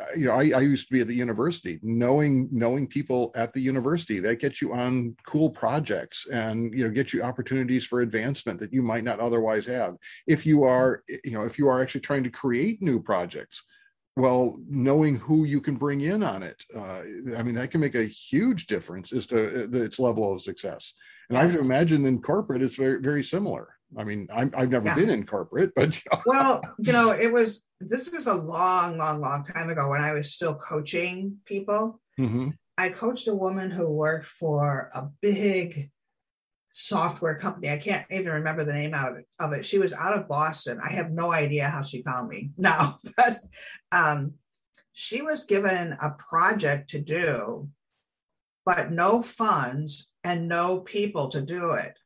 Uh, 0.00 0.04
you 0.16 0.26
know 0.26 0.32
I, 0.32 0.50
I 0.50 0.60
used 0.60 0.86
to 0.88 0.94
be 0.94 1.00
at 1.00 1.08
the 1.08 1.14
university. 1.14 1.80
Knowing 1.82 2.48
knowing 2.52 2.86
people 2.86 3.32
at 3.34 3.52
the 3.52 3.60
university 3.60 4.20
that 4.20 4.40
gets 4.40 4.62
you 4.62 4.74
on 4.74 5.16
cool 5.26 5.50
projects 5.50 6.26
and 6.28 6.72
you 6.72 6.84
know 6.84 6.90
get 6.90 7.12
you 7.12 7.22
opportunities 7.22 7.84
for 7.84 8.00
advancement 8.00 8.60
that 8.60 8.72
you 8.72 8.82
might 8.82 9.04
not 9.04 9.20
otherwise 9.20 9.66
have. 9.66 9.96
If 10.26 10.46
you 10.46 10.62
are 10.62 11.02
you 11.24 11.32
know 11.32 11.42
if 11.42 11.58
you 11.58 11.68
are 11.68 11.82
actually 11.82 12.02
trying 12.02 12.24
to 12.24 12.30
create 12.30 12.80
new 12.80 13.00
projects 13.00 13.64
well 14.16 14.58
knowing 14.68 15.16
who 15.16 15.44
you 15.44 15.60
can 15.60 15.76
bring 15.76 16.00
in 16.00 16.22
on 16.22 16.42
it 16.42 16.64
uh, 16.74 17.00
i 17.36 17.42
mean 17.42 17.54
that 17.54 17.70
can 17.70 17.80
make 17.80 17.94
a 17.94 18.04
huge 18.04 18.66
difference 18.66 19.12
as 19.12 19.26
to 19.26 19.64
uh, 19.64 19.78
its 19.78 19.98
level 19.98 20.32
of 20.32 20.42
success 20.42 20.94
and 21.28 21.36
yes. 21.36 21.56
i 21.56 21.64
imagine 21.64 22.04
in 22.06 22.20
corporate 22.20 22.62
it's 22.62 22.76
very 22.76 23.00
very 23.00 23.22
similar 23.22 23.76
I 23.96 24.04
mean, 24.04 24.28
i 24.32 24.40
have 24.40 24.70
never 24.70 24.86
yeah. 24.86 24.94
been 24.94 25.10
in 25.10 25.26
corporate, 25.26 25.72
but 25.76 26.00
well, 26.26 26.60
you 26.78 26.92
know, 26.92 27.12
it 27.12 27.32
was 27.32 27.64
this 27.80 28.10
was 28.10 28.26
a 28.26 28.34
long, 28.34 28.98
long, 28.98 29.20
long 29.20 29.44
time 29.44 29.70
ago 29.70 29.90
when 29.90 30.00
I 30.00 30.12
was 30.12 30.32
still 30.32 30.54
coaching 30.54 31.36
people. 31.44 32.00
Mm-hmm. 32.18 32.50
I 32.78 32.88
coached 32.88 33.28
a 33.28 33.34
woman 33.34 33.70
who 33.70 33.90
worked 33.90 34.26
for 34.26 34.90
a 34.94 35.08
big 35.22 35.90
software 36.78 37.36
company. 37.36 37.70
I 37.70 37.78
can't 37.78 38.06
even 38.10 38.32
remember 38.32 38.64
the 38.64 38.72
name 38.72 38.94
of 38.94 39.16
it. 39.16 39.26
Of 39.38 39.52
it. 39.52 39.64
She 39.64 39.78
was 39.78 39.92
out 39.92 40.16
of 40.16 40.28
Boston. 40.28 40.78
I 40.82 40.92
have 40.92 41.10
no 41.10 41.32
idea 41.32 41.68
how 41.68 41.82
she 41.82 42.02
found 42.02 42.28
me 42.28 42.50
now, 42.56 42.98
but 43.16 43.36
um, 43.92 44.34
she 44.92 45.22
was 45.22 45.44
given 45.44 45.96
a 46.00 46.10
project 46.10 46.90
to 46.90 47.00
do, 47.00 47.68
but 48.64 48.90
no 48.90 49.22
funds 49.22 50.10
and 50.24 50.48
no 50.48 50.80
people 50.80 51.28
to 51.28 51.40
do 51.40 51.72
it 51.72 51.96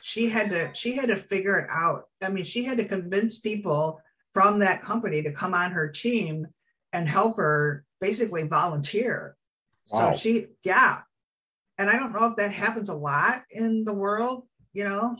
she 0.00 0.28
had 0.28 0.48
to 0.48 0.72
she 0.74 0.96
had 0.96 1.08
to 1.08 1.16
figure 1.16 1.58
it 1.58 1.68
out 1.70 2.04
i 2.22 2.28
mean 2.28 2.44
she 2.44 2.64
had 2.64 2.78
to 2.78 2.84
convince 2.84 3.38
people 3.38 4.00
from 4.32 4.58
that 4.58 4.82
company 4.82 5.22
to 5.22 5.32
come 5.32 5.54
on 5.54 5.72
her 5.72 5.88
team 5.88 6.46
and 6.92 7.08
help 7.08 7.36
her 7.36 7.84
basically 8.00 8.42
volunteer 8.44 9.36
wow. 9.92 10.12
so 10.12 10.16
she 10.16 10.46
yeah 10.62 11.00
and 11.78 11.90
i 11.90 11.94
don't 11.94 12.12
know 12.12 12.26
if 12.26 12.36
that 12.36 12.52
happens 12.52 12.88
a 12.88 12.94
lot 12.94 13.42
in 13.50 13.84
the 13.84 13.92
world 13.92 14.44
you 14.72 14.84
know 14.84 15.16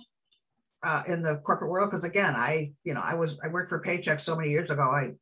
uh, 0.83 1.03
in 1.09 1.23
the 1.23 1.37
corporate 1.39 1.71
world 1.71 1.91
because 1.91 2.05
again 2.05 2.35
i 2.37 2.71
you 2.85 2.93
know 2.93 3.01
i 3.03 3.15
was 3.15 3.39
i 3.43 3.49
worked 3.49 3.69
for 3.69 3.81
paychex 3.83 4.21
so 4.21 4.37
many 4.37 4.51
years 4.51 4.71
ago 4.71 4.83
i 4.83 5.13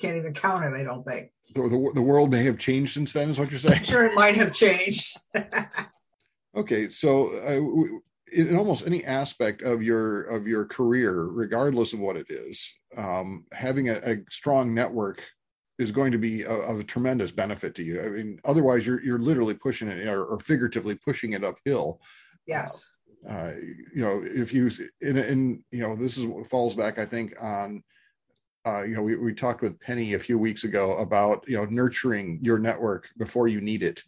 can't 0.00 0.16
even 0.16 0.32
count 0.32 0.64
it 0.64 0.78
i 0.78 0.82
don't 0.82 1.06
think. 1.06 1.30
The, 1.54 1.62
the, 1.62 1.90
the 1.96 2.02
world 2.02 2.30
may 2.30 2.44
have 2.44 2.58
changed 2.58 2.94
since 2.94 3.12
then 3.12 3.28
is 3.28 3.38
what 3.38 3.50
you're 3.50 3.58
saying? 3.58 3.78
I'm 3.78 3.84
sure 3.84 4.06
it 4.06 4.14
might 4.14 4.36
have 4.36 4.52
changed. 4.52 5.18
Okay 6.52 6.88
so 6.88 7.28
uh, 7.28 8.00
in 8.32 8.56
almost 8.56 8.86
any 8.86 9.04
aspect 9.04 9.62
of 9.62 9.82
your 9.82 10.22
of 10.24 10.46
your 10.46 10.64
career 10.64 11.24
regardless 11.24 11.92
of 11.92 12.00
what 12.00 12.16
it 12.16 12.26
is 12.28 12.72
um, 12.96 13.44
having 13.52 13.88
a, 13.88 14.00
a, 14.04 14.16
strong 14.30 14.74
network 14.74 15.22
is 15.80 15.90
going 15.90 16.12
to 16.12 16.18
be 16.18 16.44
of 16.44 16.78
a 16.78 16.84
tremendous 16.84 17.30
benefit 17.30 17.74
to 17.74 17.82
you. 17.82 18.00
I 18.02 18.08
mean 18.08 18.40
otherwise 18.44 18.86
you're 18.86 19.02
you're 19.02 19.18
literally 19.18 19.54
pushing 19.54 19.88
it 19.88 20.06
or, 20.06 20.24
or 20.24 20.38
figuratively 20.38 20.94
pushing 20.94 21.32
it 21.32 21.44
uphill. 21.44 22.00
Yes. 22.46 22.88
uh, 23.28 23.32
uh, 23.32 23.52
you 23.94 24.02
know 24.02 24.22
if 24.24 24.52
you 24.52 24.70
in, 25.00 25.16
in 25.16 25.64
you 25.70 25.80
know 25.80 25.94
this 25.94 26.16
is 26.16 26.24
what 26.24 26.46
falls 26.46 26.74
back 26.74 26.98
i 26.98 27.04
think 27.04 27.34
on 27.38 27.82
uh, 28.66 28.82
you 28.82 28.94
know 28.94 29.02
we, 29.02 29.16
we 29.16 29.32
talked 29.32 29.62
with 29.62 29.80
penny 29.80 30.14
a 30.14 30.18
few 30.18 30.38
weeks 30.38 30.64
ago 30.64 30.96
about 30.98 31.44
you 31.48 31.56
know 31.56 31.64
nurturing 31.64 32.38
your 32.42 32.58
network 32.58 33.08
before 33.16 33.48
you 33.48 33.60
need 33.60 33.82
it. 33.82 34.02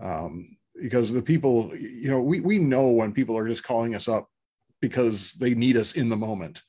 Um, 0.00 0.56
because 0.80 1.12
the 1.12 1.22
people 1.22 1.70
you 1.76 2.08
know 2.08 2.20
we 2.20 2.40
we 2.40 2.58
know 2.58 2.88
when 2.88 3.12
people 3.12 3.36
are 3.36 3.46
just 3.46 3.64
calling 3.64 3.94
us 3.94 4.08
up 4.08 4.28
because 4.80 5.32
they 5.34 5.54
need 5.54 5.76
us 5.76 5.92
in 5.92 6.08
the 6.08 6.16
moment. 6.16 6.62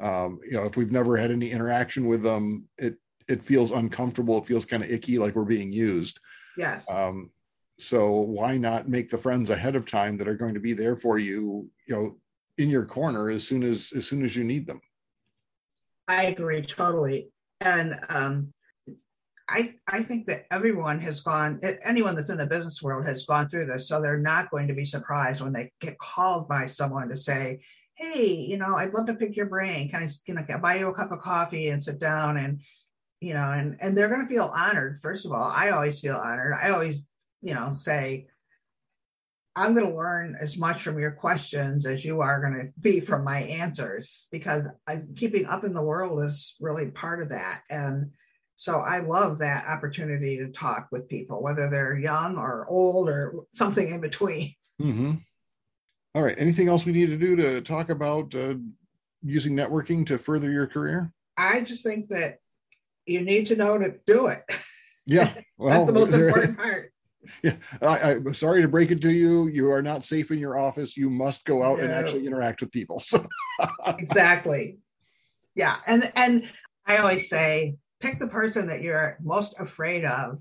Um, 0.00 0.40
you 0.44 0.52
know 0.52 0.64
if 0.64 0.76
we've 0.76 0.90
never 0.90 1.16
had 1.16 1.30
any 1.30 1.50
interaction 1.52 2.06
with 2.06 2.22
them 2.22 2.68
it 2.78 2.96
it 3.28 3.42
feels 3.42 3.70
uncomfortable 3.70 4.38
it 4.38 4.46
feels 4.46 4.66
kind 4.66 4.82
of 4.82 4.90
icky 4.90 5.18
like 5.18 5.34
we're 5.34 5.44
being 5.44 5.72
used 5.72 6.20
yes 6.56 6.88
um, 6.90 7.30
so 7.78 8.10
why 8.10 8.56
not 8.56 8.88
make 8.88 9.10
the 9.10 9.18
friends 9.18 9.50
ahead 9.50 9.74
of 9.74 9.86
time 9.86 10.16
that 10.16 10.28
are 10.28 10.36
going 10.36 10.54
to 10.54 10.60
be 10.60 10.72
there 10.72 10.96
for 10.96 11.18
you 11.18 11.68
you 11.86 11.94
know 11.94 12.16
in 12.58 12.70
your 12.70 12.84
corner 12.84 13.30
as 13.30 13.46
soon 13.46 13.62
as 13.62 13.92
as 13.96 14.06
soon 14.06 14.24
as 14.24 14.36
you 14.36 14.44
need 14.44 14.66
them 14.66 14.80
i 16.08 16.24
agree 16.26 16.62
totally 16.62 17.28
and 17.60 17.94
um 18.08 18.52
I, 19.48 19.74
I 19.86 20.02
think 20.02 20.26
that 20.26 20.46
everyone 20.50 21.00
has 21.00 21.20
gone, 21.20 21.60
anyone 21.84 22.14
that's 22.14 22.30
in 22.30 22.38
the 22.38 22.46
business 22.46 22.82
world 22.82 23.06
has 23.06 23.26
gone 23.26 23.46
through 23.46 23.66
this. 23.66 23.88
So 23.88 24.00
they're 24.00 24.18
not 24.18 24.50
going 24.50 24.68
to 24.68 24.74
be 24.74 24.84
surprised 24.84 25.42
when 25.42 25.52
they 25.52 25.70
get 25.80 25.98
called 25.98 26.48
by 26.48 26.66
someone 26.66 27.08
to 27.10 27.16
say, 27.16 27.60
Hey, 27.94 28.32
you 28.32 28.56
know, 28.56 28.74
I'd 28.76 28.94
love 28.94 29.06
to 29.06 29.14
pick 29.14 29.36
your 29.36 29.46
brain. 29.46 29.88
Can 29.88 30.02
I, 30.02 30.08
you 30.26 30.34
know, 30.34 30.58
buy 30.58 30.76
you 30.76 30.88
a 30.88 30.94
cup 30.94 31.12
of 31.12 31.20
coffee 31.20 31.68
and 31.68 31.82
sit 31.82 32.00
down 32.00 32.38
and, 32.38 32.60
you 33.24 33.34
know, 33.34 33.50
and, 33.52 33.76
and 33.80 33.96
they're 33.96 34.08
going 34.08 34.26
to 34.26 34.32
feel 34.32 34.52
honored. 34.54 34.98
First 34.98 35.24
of 35.26 35.32
all, 35.32 35.44
I 35.44 35.70
always 35.70 36.00
feel 36.00 36.16
honored. 36.16 36.54
I 36.60 36.70
always, 36.70 37.06
you 37.40 37.54
know, 37.54 37.72
say, 37.74 38.26
I'm 39.56 39.74
going 39.74 39.88
to 39.88 39.96
learn 39.96 40.36
as 40.40 40.58
much 40.58 40.82
from 40.82 40.98
your 40.98 41.12
questions 41.12 41.86
as 41.86 42.04
you 42.04 42.20
are 42.20 42.40
going 42.40 42.54
to 42.54 42.80
be 42.80 43.00
from 43.00 43.24
my 43.24 43.40
answers 43.40 44.26
because 44.32 44.68
I, 44.86 45.02
keeping 45.16 45.46
up 45.46 45.64
in 45.64 45.74
the 45.74 45.82
world 45.82 46.22
is 46.22 46.56
really 46.60 46.90
part 46.90 47.22
of 47.22 47.28
that. 47.28 47.62
And, 47.70 48.10
so 48.56 48.78
I 48.78 48.98
love 49.00 49.38
that 49.38 49.66
opportunity 49.66 50.36
to 50.38 50.48
talk 50.48 50.88
with 50.92 51.08
people, 51.08 51.42
whether 51.42 51.68
they're 51.68 51.98
young 51.98 52.38
or 52.38 52.66
old 52.68 53.08
or 53.08 53.44
something 53.52 53.88
in 53.88 54.00
between. 54.00 54.54
Mm-hmm. 54.82 55.12
All 56.16 56.22
right. 56.24 56.34
Anything 56.36 56.66
else 56.66 56.84
we 56.84 56.90
need 56.90 57.06
to 57.06 57.16
do 57.16 57.36
to 57.36 57.60
talk 57.60 57.90
about 57.90 58.34
uh, 58.34 58.54
using 59.22 59.54
networking 59.54 60.04
to 60.06 60.18
further 60.18 60.50
your 60.50 60.66
career? 60.66 61.12
I 61.38 61.60
just 61.60 61.84
think 61.84 62.08
that 62.08 62.38
you 63.06 63.22
need 63.22 63.46
to 63.46 63.56
know 63.56 63.78
to 63.78 63.94
do 64.06 64.28
it. 64.28 64.42
Yeah. 65.06 65.32
Well, 65.56 65.72
That's 65.72 65.86
the 65.86 65.92
most 65.92 66.12
important 66.12 66.58
part. 66.58 66.92
Yeah, 67.42 67.54
I, 67.80 68.14
am 68.14 68.34
sorry 68.34 68.60
to 68.62 68.68
break 68.68 68.90
it 68.90 69.00
to 69.02 69.10
you. 69.12 69.46
You 69.46 69.70
are 69.70 69.80
not 69.80 70.04
safe 70.04 70.32
in 70.32 70.38
your 70.38 70.58
office. 70.58 70.96
You 70.96 71.08
must 71.08 71.44
go 71.44 71.62
out 71.62 71.78
no. 71.78 71.84
and 71.84 71.92
actually 71.92 72.26
interact 72.26 72.60
with 72.60 72.72
people. 72.72 72.98
So. 72.98 73.24
exactly. 73.86 74.78
Yeah, 75.54 75.76
and 75.86 76.12
and 76.16 76.50
I 76.86 76.98
always 76.98 77.28
say 77.28 77.76
pick 78.00 78.18
the 78.18 78.26
person 78.26 78.66
that 78.66 78.82
you're 78.82 79.16
most 79.22 79.54
afraid 79.58 80.04
of 80.04 80.38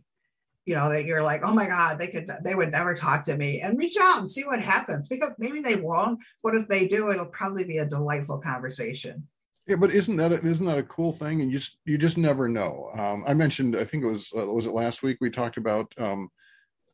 you 0.65 0.75
know 0.75 0.89
that 0.89 1.05
you're 1.05 1.24
like 1.24 1.41
oh 1.43 1.53
my 1.53 1.67
god 1.67 1.98
they 1.98 2.08
could 2.08 2.29
they 2.43 2.55
would 2.55 2.72
never 2.72 2.96
talk 2.96 3.25
to 3.25 3.36
me 3.36 3.62
and 3.62 3.77
reach 3.77 3.96
out 4.00 4.20
and 4.20 4.29
see 4.29 4.43
what 4.43 4.62
happens 4.62 5.08
because 5.08 5.32
maybe 5.38 5.62
they 5.62 5.75
won't 5.75 6.20
but 6.41 6.55
if 6.55 6.67
they 6.67 6.88
do 6.88 7.12
it'll 7.12 7.25
probably 7.25 7.63
be 7.63 7.77
a 7.77 7.86
delightful 7.86 8.39
conversation 8.39 9.27
yeah 9.67 9.75
but 9.75 9.91
isn't 9.91 10.17
that 10.17 10.32
a, 10.32 10.36
isn't 10.36 10.65
that 10.65 10.77
a 10.77 10.84
cool 10.84 11.12
thing? 11.12 11.41
And 11.41 11.51
you 11.51 11.60
just 11.60 11.77
you 11.86 11.98
just 11.98 12.17
never 12.17 12.48
know. 12.48 12.89
Um, 12.98 13.24
i 13.27 13.34
mentioned 13.34 13.75
i 13.75 13.84
think 13.86 14.03
it 14.03 14.12
was 14.12 14.32
uh, 14.38 14.46
was 14.46 14.65
it 14.65 14.74
last 14.74 15.03
week 15.03 15.17
we 15.22 15.29
talked 15.29 15.58
about 15.58 15.93
um, 15.98 16.29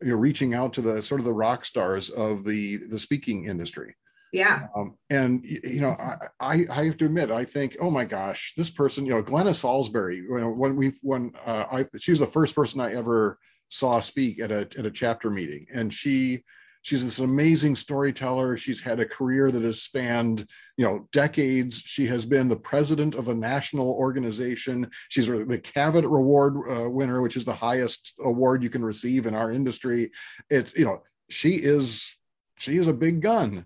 you 0.02 0.10
know 0.10 0.16
reaching 0.16 0.54
out 0.54 0.74
to 0.74 0.82
the 0.82 1.02
sort 1.02 1.22
of 1.22 1.26
the 1.26 1.34
rock 1.34 1.66
stars 1.66 2.10
of 2.10 2.44
the 2.44 2.78
the 2.78 3.00
speaking 3.00 3.46
industry. 3.46 3.96
Yeah. 4.32 4.68
Um, 4.76 4.96
and 5.10 5.44
you 5.44 5.82
know, 5.82 5.96
I, 6.40 6.66
I 6.70 6.84
have 6.86 6.98
to 6.98 7.06
admit, 7.06 7.32
I 7.32 7.44
think, 7.44 7.78
oh 7.80 7.90
my 7.90 8.06
gosh, 8.06 8.54
this 8.56 8.70
person, 8.70 9.04
you 9.04 9.12
know, 9.12 9.24
Glenna 9.24 9.56
Salsbury, 9.56 10.18
you 10.18 10.40
know, 10.40 10.50
when 10.50 10.76
we 10.76 10.94
when 11.02 11.34
uh, 11.46 11.66
I 11.72 11.86
she 11.98 12.12
was 12.12 12.20
the 12.20 12.28
first 12.28 12.56
person 12.56 12.80
I 12.80 12.94
ever 12.94 13.40
saw 13.70 14.00
speak 14.00 14.40
at 14.40 14.52
a 14.52 14.68
at 14.78 14.86
a 14.86 14.92
chapter 14.92 15.30
meeting, 15.30 15.66
and 15.74 15.94
she 15.94 16.44
she's 16.82 17.04
this 17.04 17.20
amazing 17.20 17.76
storyteller. 17.76 18.58
She's 18.58 18.82
had 18.82 19.00
a 19.00 19.06
career 19.06 19.52
that 19.52 19.64
has 19.64 19.82
spanned, 19.82 20.48
you 20.78 20.86
know, 20.86 21.08
decades. 21.12 21.78
She 21.78 22.06
has 22.08 22.26
been 22.26 22.48
the 22.48 22.56
president 22.56 23.16
of 23.16 23.28
a 23.28 23.36
national 23.36 23.92
organization. 23.92 24.90
She's 25.10 25.28
the 25.28 25.60
Cavett 25.60 26.06
Award 26.06 26.56
uh, 26.70 26.90
winner, 26.90 27.22
which 27.22 27.38
is 27.38 27.46
the 27.46 27.54
highest 27.54 28.14
award 28.24 28.64
you 28.64 28.70
can 28.70 28.84
receive 28.84 29.26
in 29.26 29.36
our 29.36 29.52
industry. 29.52 30.12
It's 30.50 30.76
you 30.76 30.86
know, 30.86 31.04
she 31.30 31.52
is 31.52 32.16
she 32.58 32.78
is 32.78 32.88
a 32.88 32.94
big 32.94 33.22
gun 33.22 33.66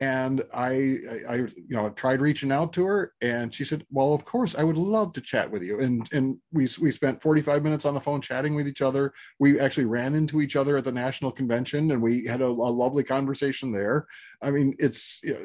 and 0.00 0.44
I, 0.52 0.98
I, 1.28 1.34
you 1.36 1.52
know 1.70 1.88
tried 1.90 2.20
reaching 2.20 2.52
out 2.52 2.72
to 2.74 2.84
her 2.84 3.14
and 3.22 3.52
she 3.52 3.64
said 3.64 3.86
well 3.90 4.12
of 4.12 4.26
course 4.26 4.54
i 4.54 4.62
would 4.62 4.76
love 4.76 5.14
to 5.14 5.20
chat 5.22 5.50
with 5.50 5.62
you. 5.62 5.80
And 5.80 6.06
and 6.12 6.38
we 6.52 6.68
we 6.80 6.90
spent 6.90 7.22
45 7.22 7.62
minutes 7.62 7.84
on 7.86 7.94
the 7.94 8.00
phone 8.00 8.20
chatting 8.20 8.54
with 8.54 8.68
each 8.68 8.82
other. 8.82 9.14
We 9.38 9.58
actually 9.58 9.86
ran 9.86 10.14
into 10.14 10.42
each 10.42 10.56
other 10.56 10.76
at 10.76 10.84
the 10.84 10.92
national 10.92 11.32
convention 11.32 11.90
and 11.92 12.02
we 12.02 12.26
had 12.26 12.42
a, 12.42 12.46
a 12.46 12.48
lovely 12.48 13.04
conversation 13.04 13.72
there. 13.72 14.06
I 14.42 14.50
mean 14.50 14.74
it's 14.78 15.20
you 15.22 15.34
know, 15.34 15.40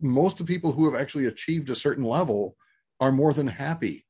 most 0.00 0.40
of 0.40 0.46
the 0.46 0.52
people 0.52 0.72
who 0.72 0.90
have 0.90 1.00
actually 1.00 1.26
achieved 1.26 1.70
a 1.70 1.74
certain 1.74 2.04
level 2.04 2.56
are 3.00 3.12
more 3.12 3.32
than 3.32 3.46
happy 3.46 4.06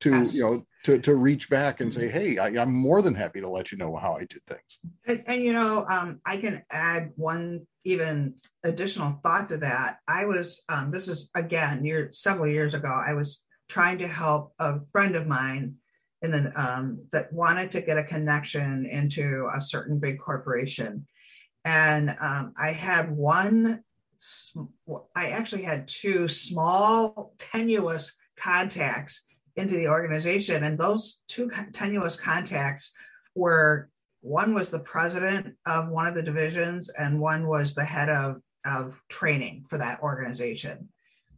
to 0.00 0.10
yes. 0.10 0.34
you 0.34 0.42
know 0.42 0.66
to, 0.84 0.98
to 1.00 1.16
reach 1.16 1.50
back 1.50 1.80
and 1.80 1.92
say, 1.92 2.08
hey, 2.08 2.38
I, 2.38 2.48
am 2.48 2.72
more 2.72 3.02
than 3.02 3.14
happy 3.14 3.40
to 3.40 3.48
let 3.48 3.72
you 3.72 3.78
know 3.78 3.96
how 3.96 4.14
I 4.14 4.20
did 4.20 4.42
things. 4.46 4.78
And, 5.06 5.22
and 5.26 5.42
you 5.42 5.52
know, 5.52 5.84
um, 5.84 6.20
I 6.24 6.36
can 6.38 6.62
add 6.70 7.12
one 7.16 7.66
even 7.84 8.34
additional 8.64 9.20
thought 9.22 9.48
to 9.50 9.58
that. 9.58 9.98
I 10.06 10.24
was, 10.24 10.62
um, 10.68 10.90
this 10.90 11.08
is 11.08 11.30
again, 11.34 11.84
year, 11.84 12.08
several 12.12 12.48
years 12.48 12.74
ago, 12.74 12.88
I 12.88 13.12
was 13.14 13.42
trying 13.68 13.98
to 13.98 14.08
help 14.08 14.54
a 14.58 14.80
friend 14.92 15.16
of 15.16 15.26
mine 15.26 15.74
and 16.22 16.32
then 16.32 16.52
um, 16.56 17.04
that 17.12 17.32
wanted 17.32 17.70
to 17.72 17.82
get 17.82 17.98
a 17.98 18.04
connection 18.04 18.86
into 18.86 19.46
a 19.54 19.60
certain 19.60 19.98
big 19.98 20.18
corporation. 20.18 21.06
And 21.64 22.16
um, 22.20 22.54
I 22.58 22.70
had 22.70 23.14
one, 23.14 23.82
I 25.14 25.28
actually 25.30 25.62
had 25.62 25.86
two 25.86 26.28
small, 26.28 27.34
tenuous 27.38 28.16
contacts 28.36 29.24
into 29.58 29.74
the 29.74 29.88
organization. 29.88 30.64
And 30.64 30.78
those 30.78 31.20
two 31.28 31.50
tenuous 31.72 32.16
contacts 32.16 32.92
were 33.34 33.90
one 34.20 34.54
was 34.54 34.70
the 34.70 34.80
president 34.80 35.54
of 35.66 35.90
one 35.90 36.06
of 36.06 36.14
the 36.14 36.22
divisions, 36.22 36.88
and 36.88 37.20
one 37.20 37.46
was 37.46 37.74
the 37.74 37.84
head 37.84 38.08
of, 38.08 38.40
of 38.66 39.00
training 39.08 39.64
for 39.68 39.78
that 39.78 40.00
organization 40.00 40.88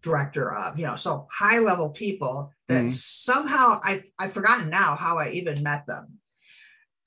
director 0.03 0.55
of, 0.55 0.79
you 0.79 0.87
know, 0.87 0.97
so 0.97 1.27
high 1.31 1.59
level 1.59 1.91
people 1.91 2.53
that 2.69 2.85
mm 2.85 2.91
somehow 2.91 3.79
I've, 3.85 4.09
I've 4.19 4.33
forgotten 4.33 4.71
now 4.71 4.97
how 4.97 5.19
I 5.19 5.31
even 5.31 5.63
met 5.63 5.87
them. 5.87 6.19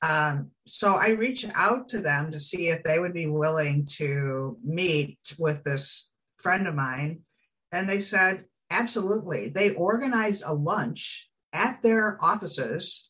Um, 0.01 0.51
so 0.67 0.95
I 0.95 1.09
reached 1.09 1.49
out 1.55 1.89
to 1.89 1.99
them 1.99 2.31
to 2.31 2.39
see 2.39 2.69
if 2.69 2.83
they 2.83 2.99
would 2.99 3.13
be 3.13 3.25
willing 3.25 3.85
to 3.97 4.57
meet 4.63 5.17
with 5.37 5.63
this 5.63 6.11
friend 6.37 6.67
of 6.67 6.75
mine. 6.75 7.21
And 7.71 7.89
they 7.89 8.01
said, 8.01 8.45
absolutely. 8.73 9.49
They 9.49 9.73
organized 9.73 10.43
a 10.45 10.53
lunch 10.53 11.29
at 11.53 11.81
their 11.81 12.17
offices, 12.21 13.09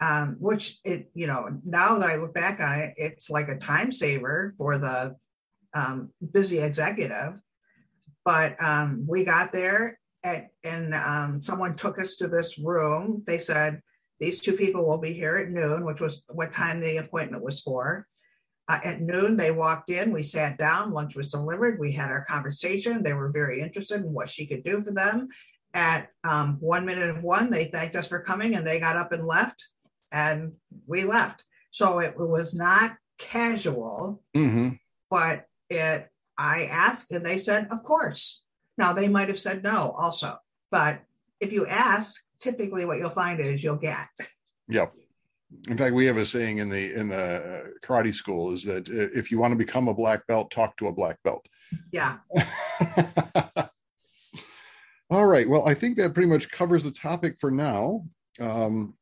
um, 0.00 0.36
which 0.38 0.78
it, 0.84 1.10
you 1.14 1.26
know, 1.26 1.48
now 1.64 1.98
that 1.98 2.10
I 2.10 2.16
look 2.16 2.34
back 2.34 2.60
on 2.60 2.80
it, 2.80 2.94
it's 2.96 3.30
like 3.30 3.48
a 3.48 3.58
time 3.58 3.92
saver 3.92 4.52
for 4.58 4.78
the 4.78 5.16
um, 5.74 6.10
busy 6.32 6.58
executive 6.58 7.34
but 8.24 8.62
um, 8.62 9.04
we 9.08 9.24
got 9.24 9.52
there 9.52 9.98
at, 10.22 10.48
and 10.64 10.94
um, 10.94 11.40
someone 11.40 11.74
took 11.74 11.98
us 11.98 12.16
to 12.16 12.28
this 12.28 12.58
room. 12.58 13.22
They 13.26 13.38
said, 13.38 13.80
These 14.18 14.40
two 14.40 14.52
people 14.52 14.86
will 14.86 14.98
be 14.98 15.14
here 15.14 15.36
at 15.38 15.50
noon, 15.50 15.84
which 15.84 16.00
was 16.00 16.22
what 16.28 16.52
time 16.52 16.80
the 16.80 16.98
appointment 16.98 17.42
was 17.42 17.60
for. 17.60 18.06
Uh, 18.70 18.78
at 18.84 19.00
noon, 19.00 19.36
they 19.36 19.50
walked 19.50 19.90
in, 19.90 20.12
we 20.12 20.22
sat 20.22 20.56
down, 20.56 20.92
lunch 20.92 21.16
was 21.16 21.28
delivered, 21.28 21.80
we 21.80 21.90
had 21.90 22.08
our 22.08 22.24
conversation. 22.26 23.02
They 23.02 23.14
were 23.14 23.32
very 23.32 23.60
interested 23.60 24.00
in 24.00 24.12
what 24.12 24.30
she 24.30 24.46
could 24.46 24.62
do 24.62 24.80
for 24.80 24.92
them. 24.92 25.26
At 25.74 26.10
um, 26.22 26.56
one 26.60 26.86
minute 26.86 27.10
of 27.10 27.24
one, 27.24 27.50
they 27.50 27.64
thanked 27.64 27.96
us 27.96 28.06
for 28.06 28.20
coming 28.20 28.54
and 28.54 28.64
they 28.64 28.78
got 28.78 28.96
up 28.96 29.10
and 29.10 29.26
left, 29.26 29.66
and 30.12 30.52
we 30.86 31.02
left. 31.02 31.42
So 31.72 31.98
it, 31.98 32.14
it 32.16 32.28
was 32.28 32.54
not 32.54 32.92
casual, 33.18 34.22
mm-hmm. 34.36 34.74
but 35.10 35.46
it 35.68 36.08
I 36.38 36.68
asked 36.70 37.10
and 37.10 37.26
they 37.26 37.38
said, 37.38 37.66
of 37.72 37.82
course. 37.82 38.44
Now 38.78 38.92
they 38.92 39.08
might 39.08 39.28
have 39.28 39.40
said 39.40 39.64
no 39.64 39.96
also, 39.98 40.38
but 40.70 41.02
if 41.40 41.52
you 41.52 41.66
ask, 41.66 42.22
typically 42.38 42.84
what 42.84 42.98
you'll 42.98 43.10
find 43.10 43.40
is 43.40 43.64
you'll 43.64 43.76
get. 43.76 44.06
Yep. 44.68 44.92
In 45.68 45.76
fact, 45.76 45.94
we 45.94 46.06
have 46.06 46.16
a 46.16 46.24
saying 46.24 46.58
in 46.58 46.68
the 46.68 46.92
in 46.94 47.08
the 47.08 47.74
karate 47.84 48.14
school 48.14 48.52
is 48.52 48.62
that 48.64 48.88
uh, 48.88 49.08
if 49.18 49.30
you 49.30 49.38
want 49.38 49.52
to 49.52 49.58
become 49.58 49.88
a 49.88 49.94
black 49.94 50.26
belt, 50.26 50.50
talk 50.50 50.76
to 50.78 50.88
a 50.88 50.92
black 50.92 51.18
belt. 51.24 51.44
Yeah. 51.92 52.18
All 55.10 55.26
right. 55.26 55.48
Well, 55.48 55.66
I 55.66 55.74
think 55.74 55.96
that 55.96 56.14
pretty 56.14 56.28
much 56.28 56.50
covers 56.50 56.84
the 56.84 56.92
topic 56.92 57.36
for 57.40 57.50
now. 57.50 58.04
Um, 58.40 58.94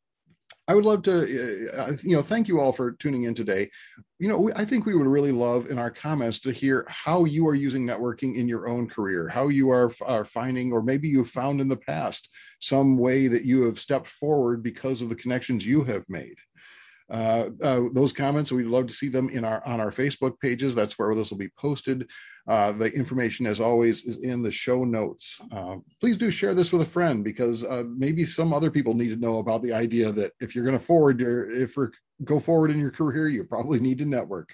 I 0.68 0.74
would 0.74 0.84
love 0.84 1.02
to, 1.04 1.72
uh, 1.72 1.82
uh, 1.82 1.96
you 2.02 2.14
know, 2.14 2.22
thank 2.22 2.46
you 2.46 2.60
all 2.60 2.74
for 2.74 2.92
tuning 2.92 3.22
in 3.22 3.34
today. 3.34 3.70
You 4.18 4.28
know, 4.28 4.52
I 4.54 4.66
think 4.66 4.84
we 4.84 4.94
would 4.94 5.06
really 5.06 5.32
love 5.32 5.70
in 5.70 5.78
our 5.78 5.90
comments 5.90 6.40
to 6.40 6.52
hear 6.52 6.84
how 6.88 7.24
you 7.24 7.48
are 7.48 7.54
using 7.54 7.86
networking 7.86 8.36
in 8.36 8.46
your 8.46 8.68
own 8.68 8.86
career, 8.86 9.28
how 9.28 9.48
you 9.48 9.70
are, 9.70 9.90
are 10.04 10.26
finding, 10.26 10.70
or 10.70 10.82
maybe 10.82 11.08
you've 11.08 11.30
found 11.30 11.62
in 11.62 11.68
the 11.68 11.76
past 11.76 12.28
some 12.60 12.98
way 12.98 13.28
that 13.28 13.44
you 13.44 13.62
have 13.62 13.80
stepped 13.80 14.08
forward 14.08 14.62
because 14.62 15.00
of 15.00 15.08
the 15.08 15.14
connections 15.14 15.64
you 15.64 15.84
have 15.84 16.04
made. 16.06 16.36
Uh, 17.10 17.48
uh, 17.62 17.82
those 17.92 18.12
comments, 18.12 18.52
we'd 18.52 18.66
love 18.66 18.86
to 18.86 18.92
see 18.92 19.08
them 19.08 19.30
in 19.30 19.44
our 19.44 19.66
on 19.66 19.80
our 19.80 19.90
Facebook 19.90 20.38
pages. 20.40 20.74
That's 20.74 20.98
where 20.98 21.14
this 21.14 21.30
will 21.30 21.38
be 21.38 21.50
posted. 21.56 22.08
Uh, 22.46 22.72
the 22.72 22.92
information, 22.92 23.46
as 23.46 23.60
always, 23.60 24.04
is 24.04 24.18
in 24.18 24.42
the 24.42 24.50
show 24.50 24.84
notes. 24.84 25.40
Uh, 25.50 25.76
please 26.00 26.16
do 26.16 26.30
share 26.30 26.54
this 26.54 26.72
with 26.72 26.82
a 26.82 26.90
friend 26.90 27.24
because 27.24 27.64
uh, 27.64 27.84
maybe 27.96 28.26
some 28.26 28.52
other 28.52 28.70
people 28.70 28.94
need 28.94 29.08
to 29.08 29.16
know 29.16 29.38
about 29.38 29.62
the 29.62 29.72
idea 29.72 30.12
that 30.12 30.32
if 30.40 30.54
you're 30.54 30.64
going 30.64 30.78
to 30.78 30.84
forward 30.84 31.20
your, 31.20 31.50
if 31.50 31.76
we 31.76 31.86
go 32.24 32.40
forward 32.40 32.70
in 32.70 32.78
your 32.78 32.90
career, 32.90 33.28
you 33.28 33.44
probably 33.44 33.80
need 33.80 33.98
to 33.98 34.06
network. 34.06 34.50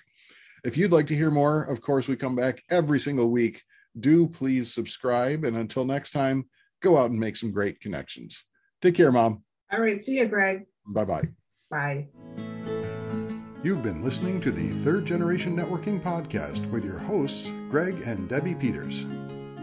If 0.65 0.77
you'd 0.77 0.93
like 0.93 1.07
to 1.09 1.17
hear 1.17 1.31
more, 1.31 1.65
of 1.65 1.81
course, 1.81 2.09
we 2.09 2.17
come 2.17 2.35
back 2.37 2.63
every 2.71 2.99
single 2.99 3.31
week. 3.31 3.63
Do 3.99 4.27
please 4.27 4.73
subscribe. 4.73 5.45
And 5.45 5.57
until 5.57 5.85
next 5.85 6.11
time, 6.11 6.49
go 6.83 6.97
out 6.97 7.11
and 7.11 7.21
make 7.21 7.37
some 7.37 7.53
great 7.53 7.81
connections. 7.81 8.47
Take 8.81 8.95
care, 8.95 9.13
Mom. 9.13 9.45
All 9.73 9.81
right. 9.81 10.03
See 10.03 10.19
you, 10.19 10.27
Greg. 10.27 10.67
Bye-bye. 10.87 11.29
Bye. 11.75 12.07
You've 13.65 13.83
been 13.83 14.05
listening 14.05 14.41
to 14.43 14.53
the 14.53 14.69
Third 14.85 15.07
Generation 15.07 15.57
Networking 15.57 16.01
Podcast 16.01 16.71
with 16.71 16.85
your 16.85 17.01
hosts, 17.01 17.51
Greg 17.69 18.01
and 18.07 18.29
Debbie 18.29 18.55
Peters. 18.55 19.07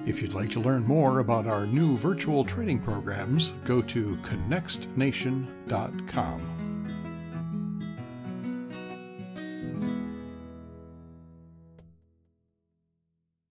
If 0.05 0.21
you'd 0.21 0.33
like 0.33 0.49
to 0.49 0.59
learn 0.59 0.83
more 0.83 1.19
about 1.19 1.47
our 1.47 1.65
new 1.65 1.95
virtual 1.95 2.43
training 2.43 2.79
programs, 2.79 3.53
go 3.63 3.81
to 3.83 4.17
connextnation.com. 4.23 6.60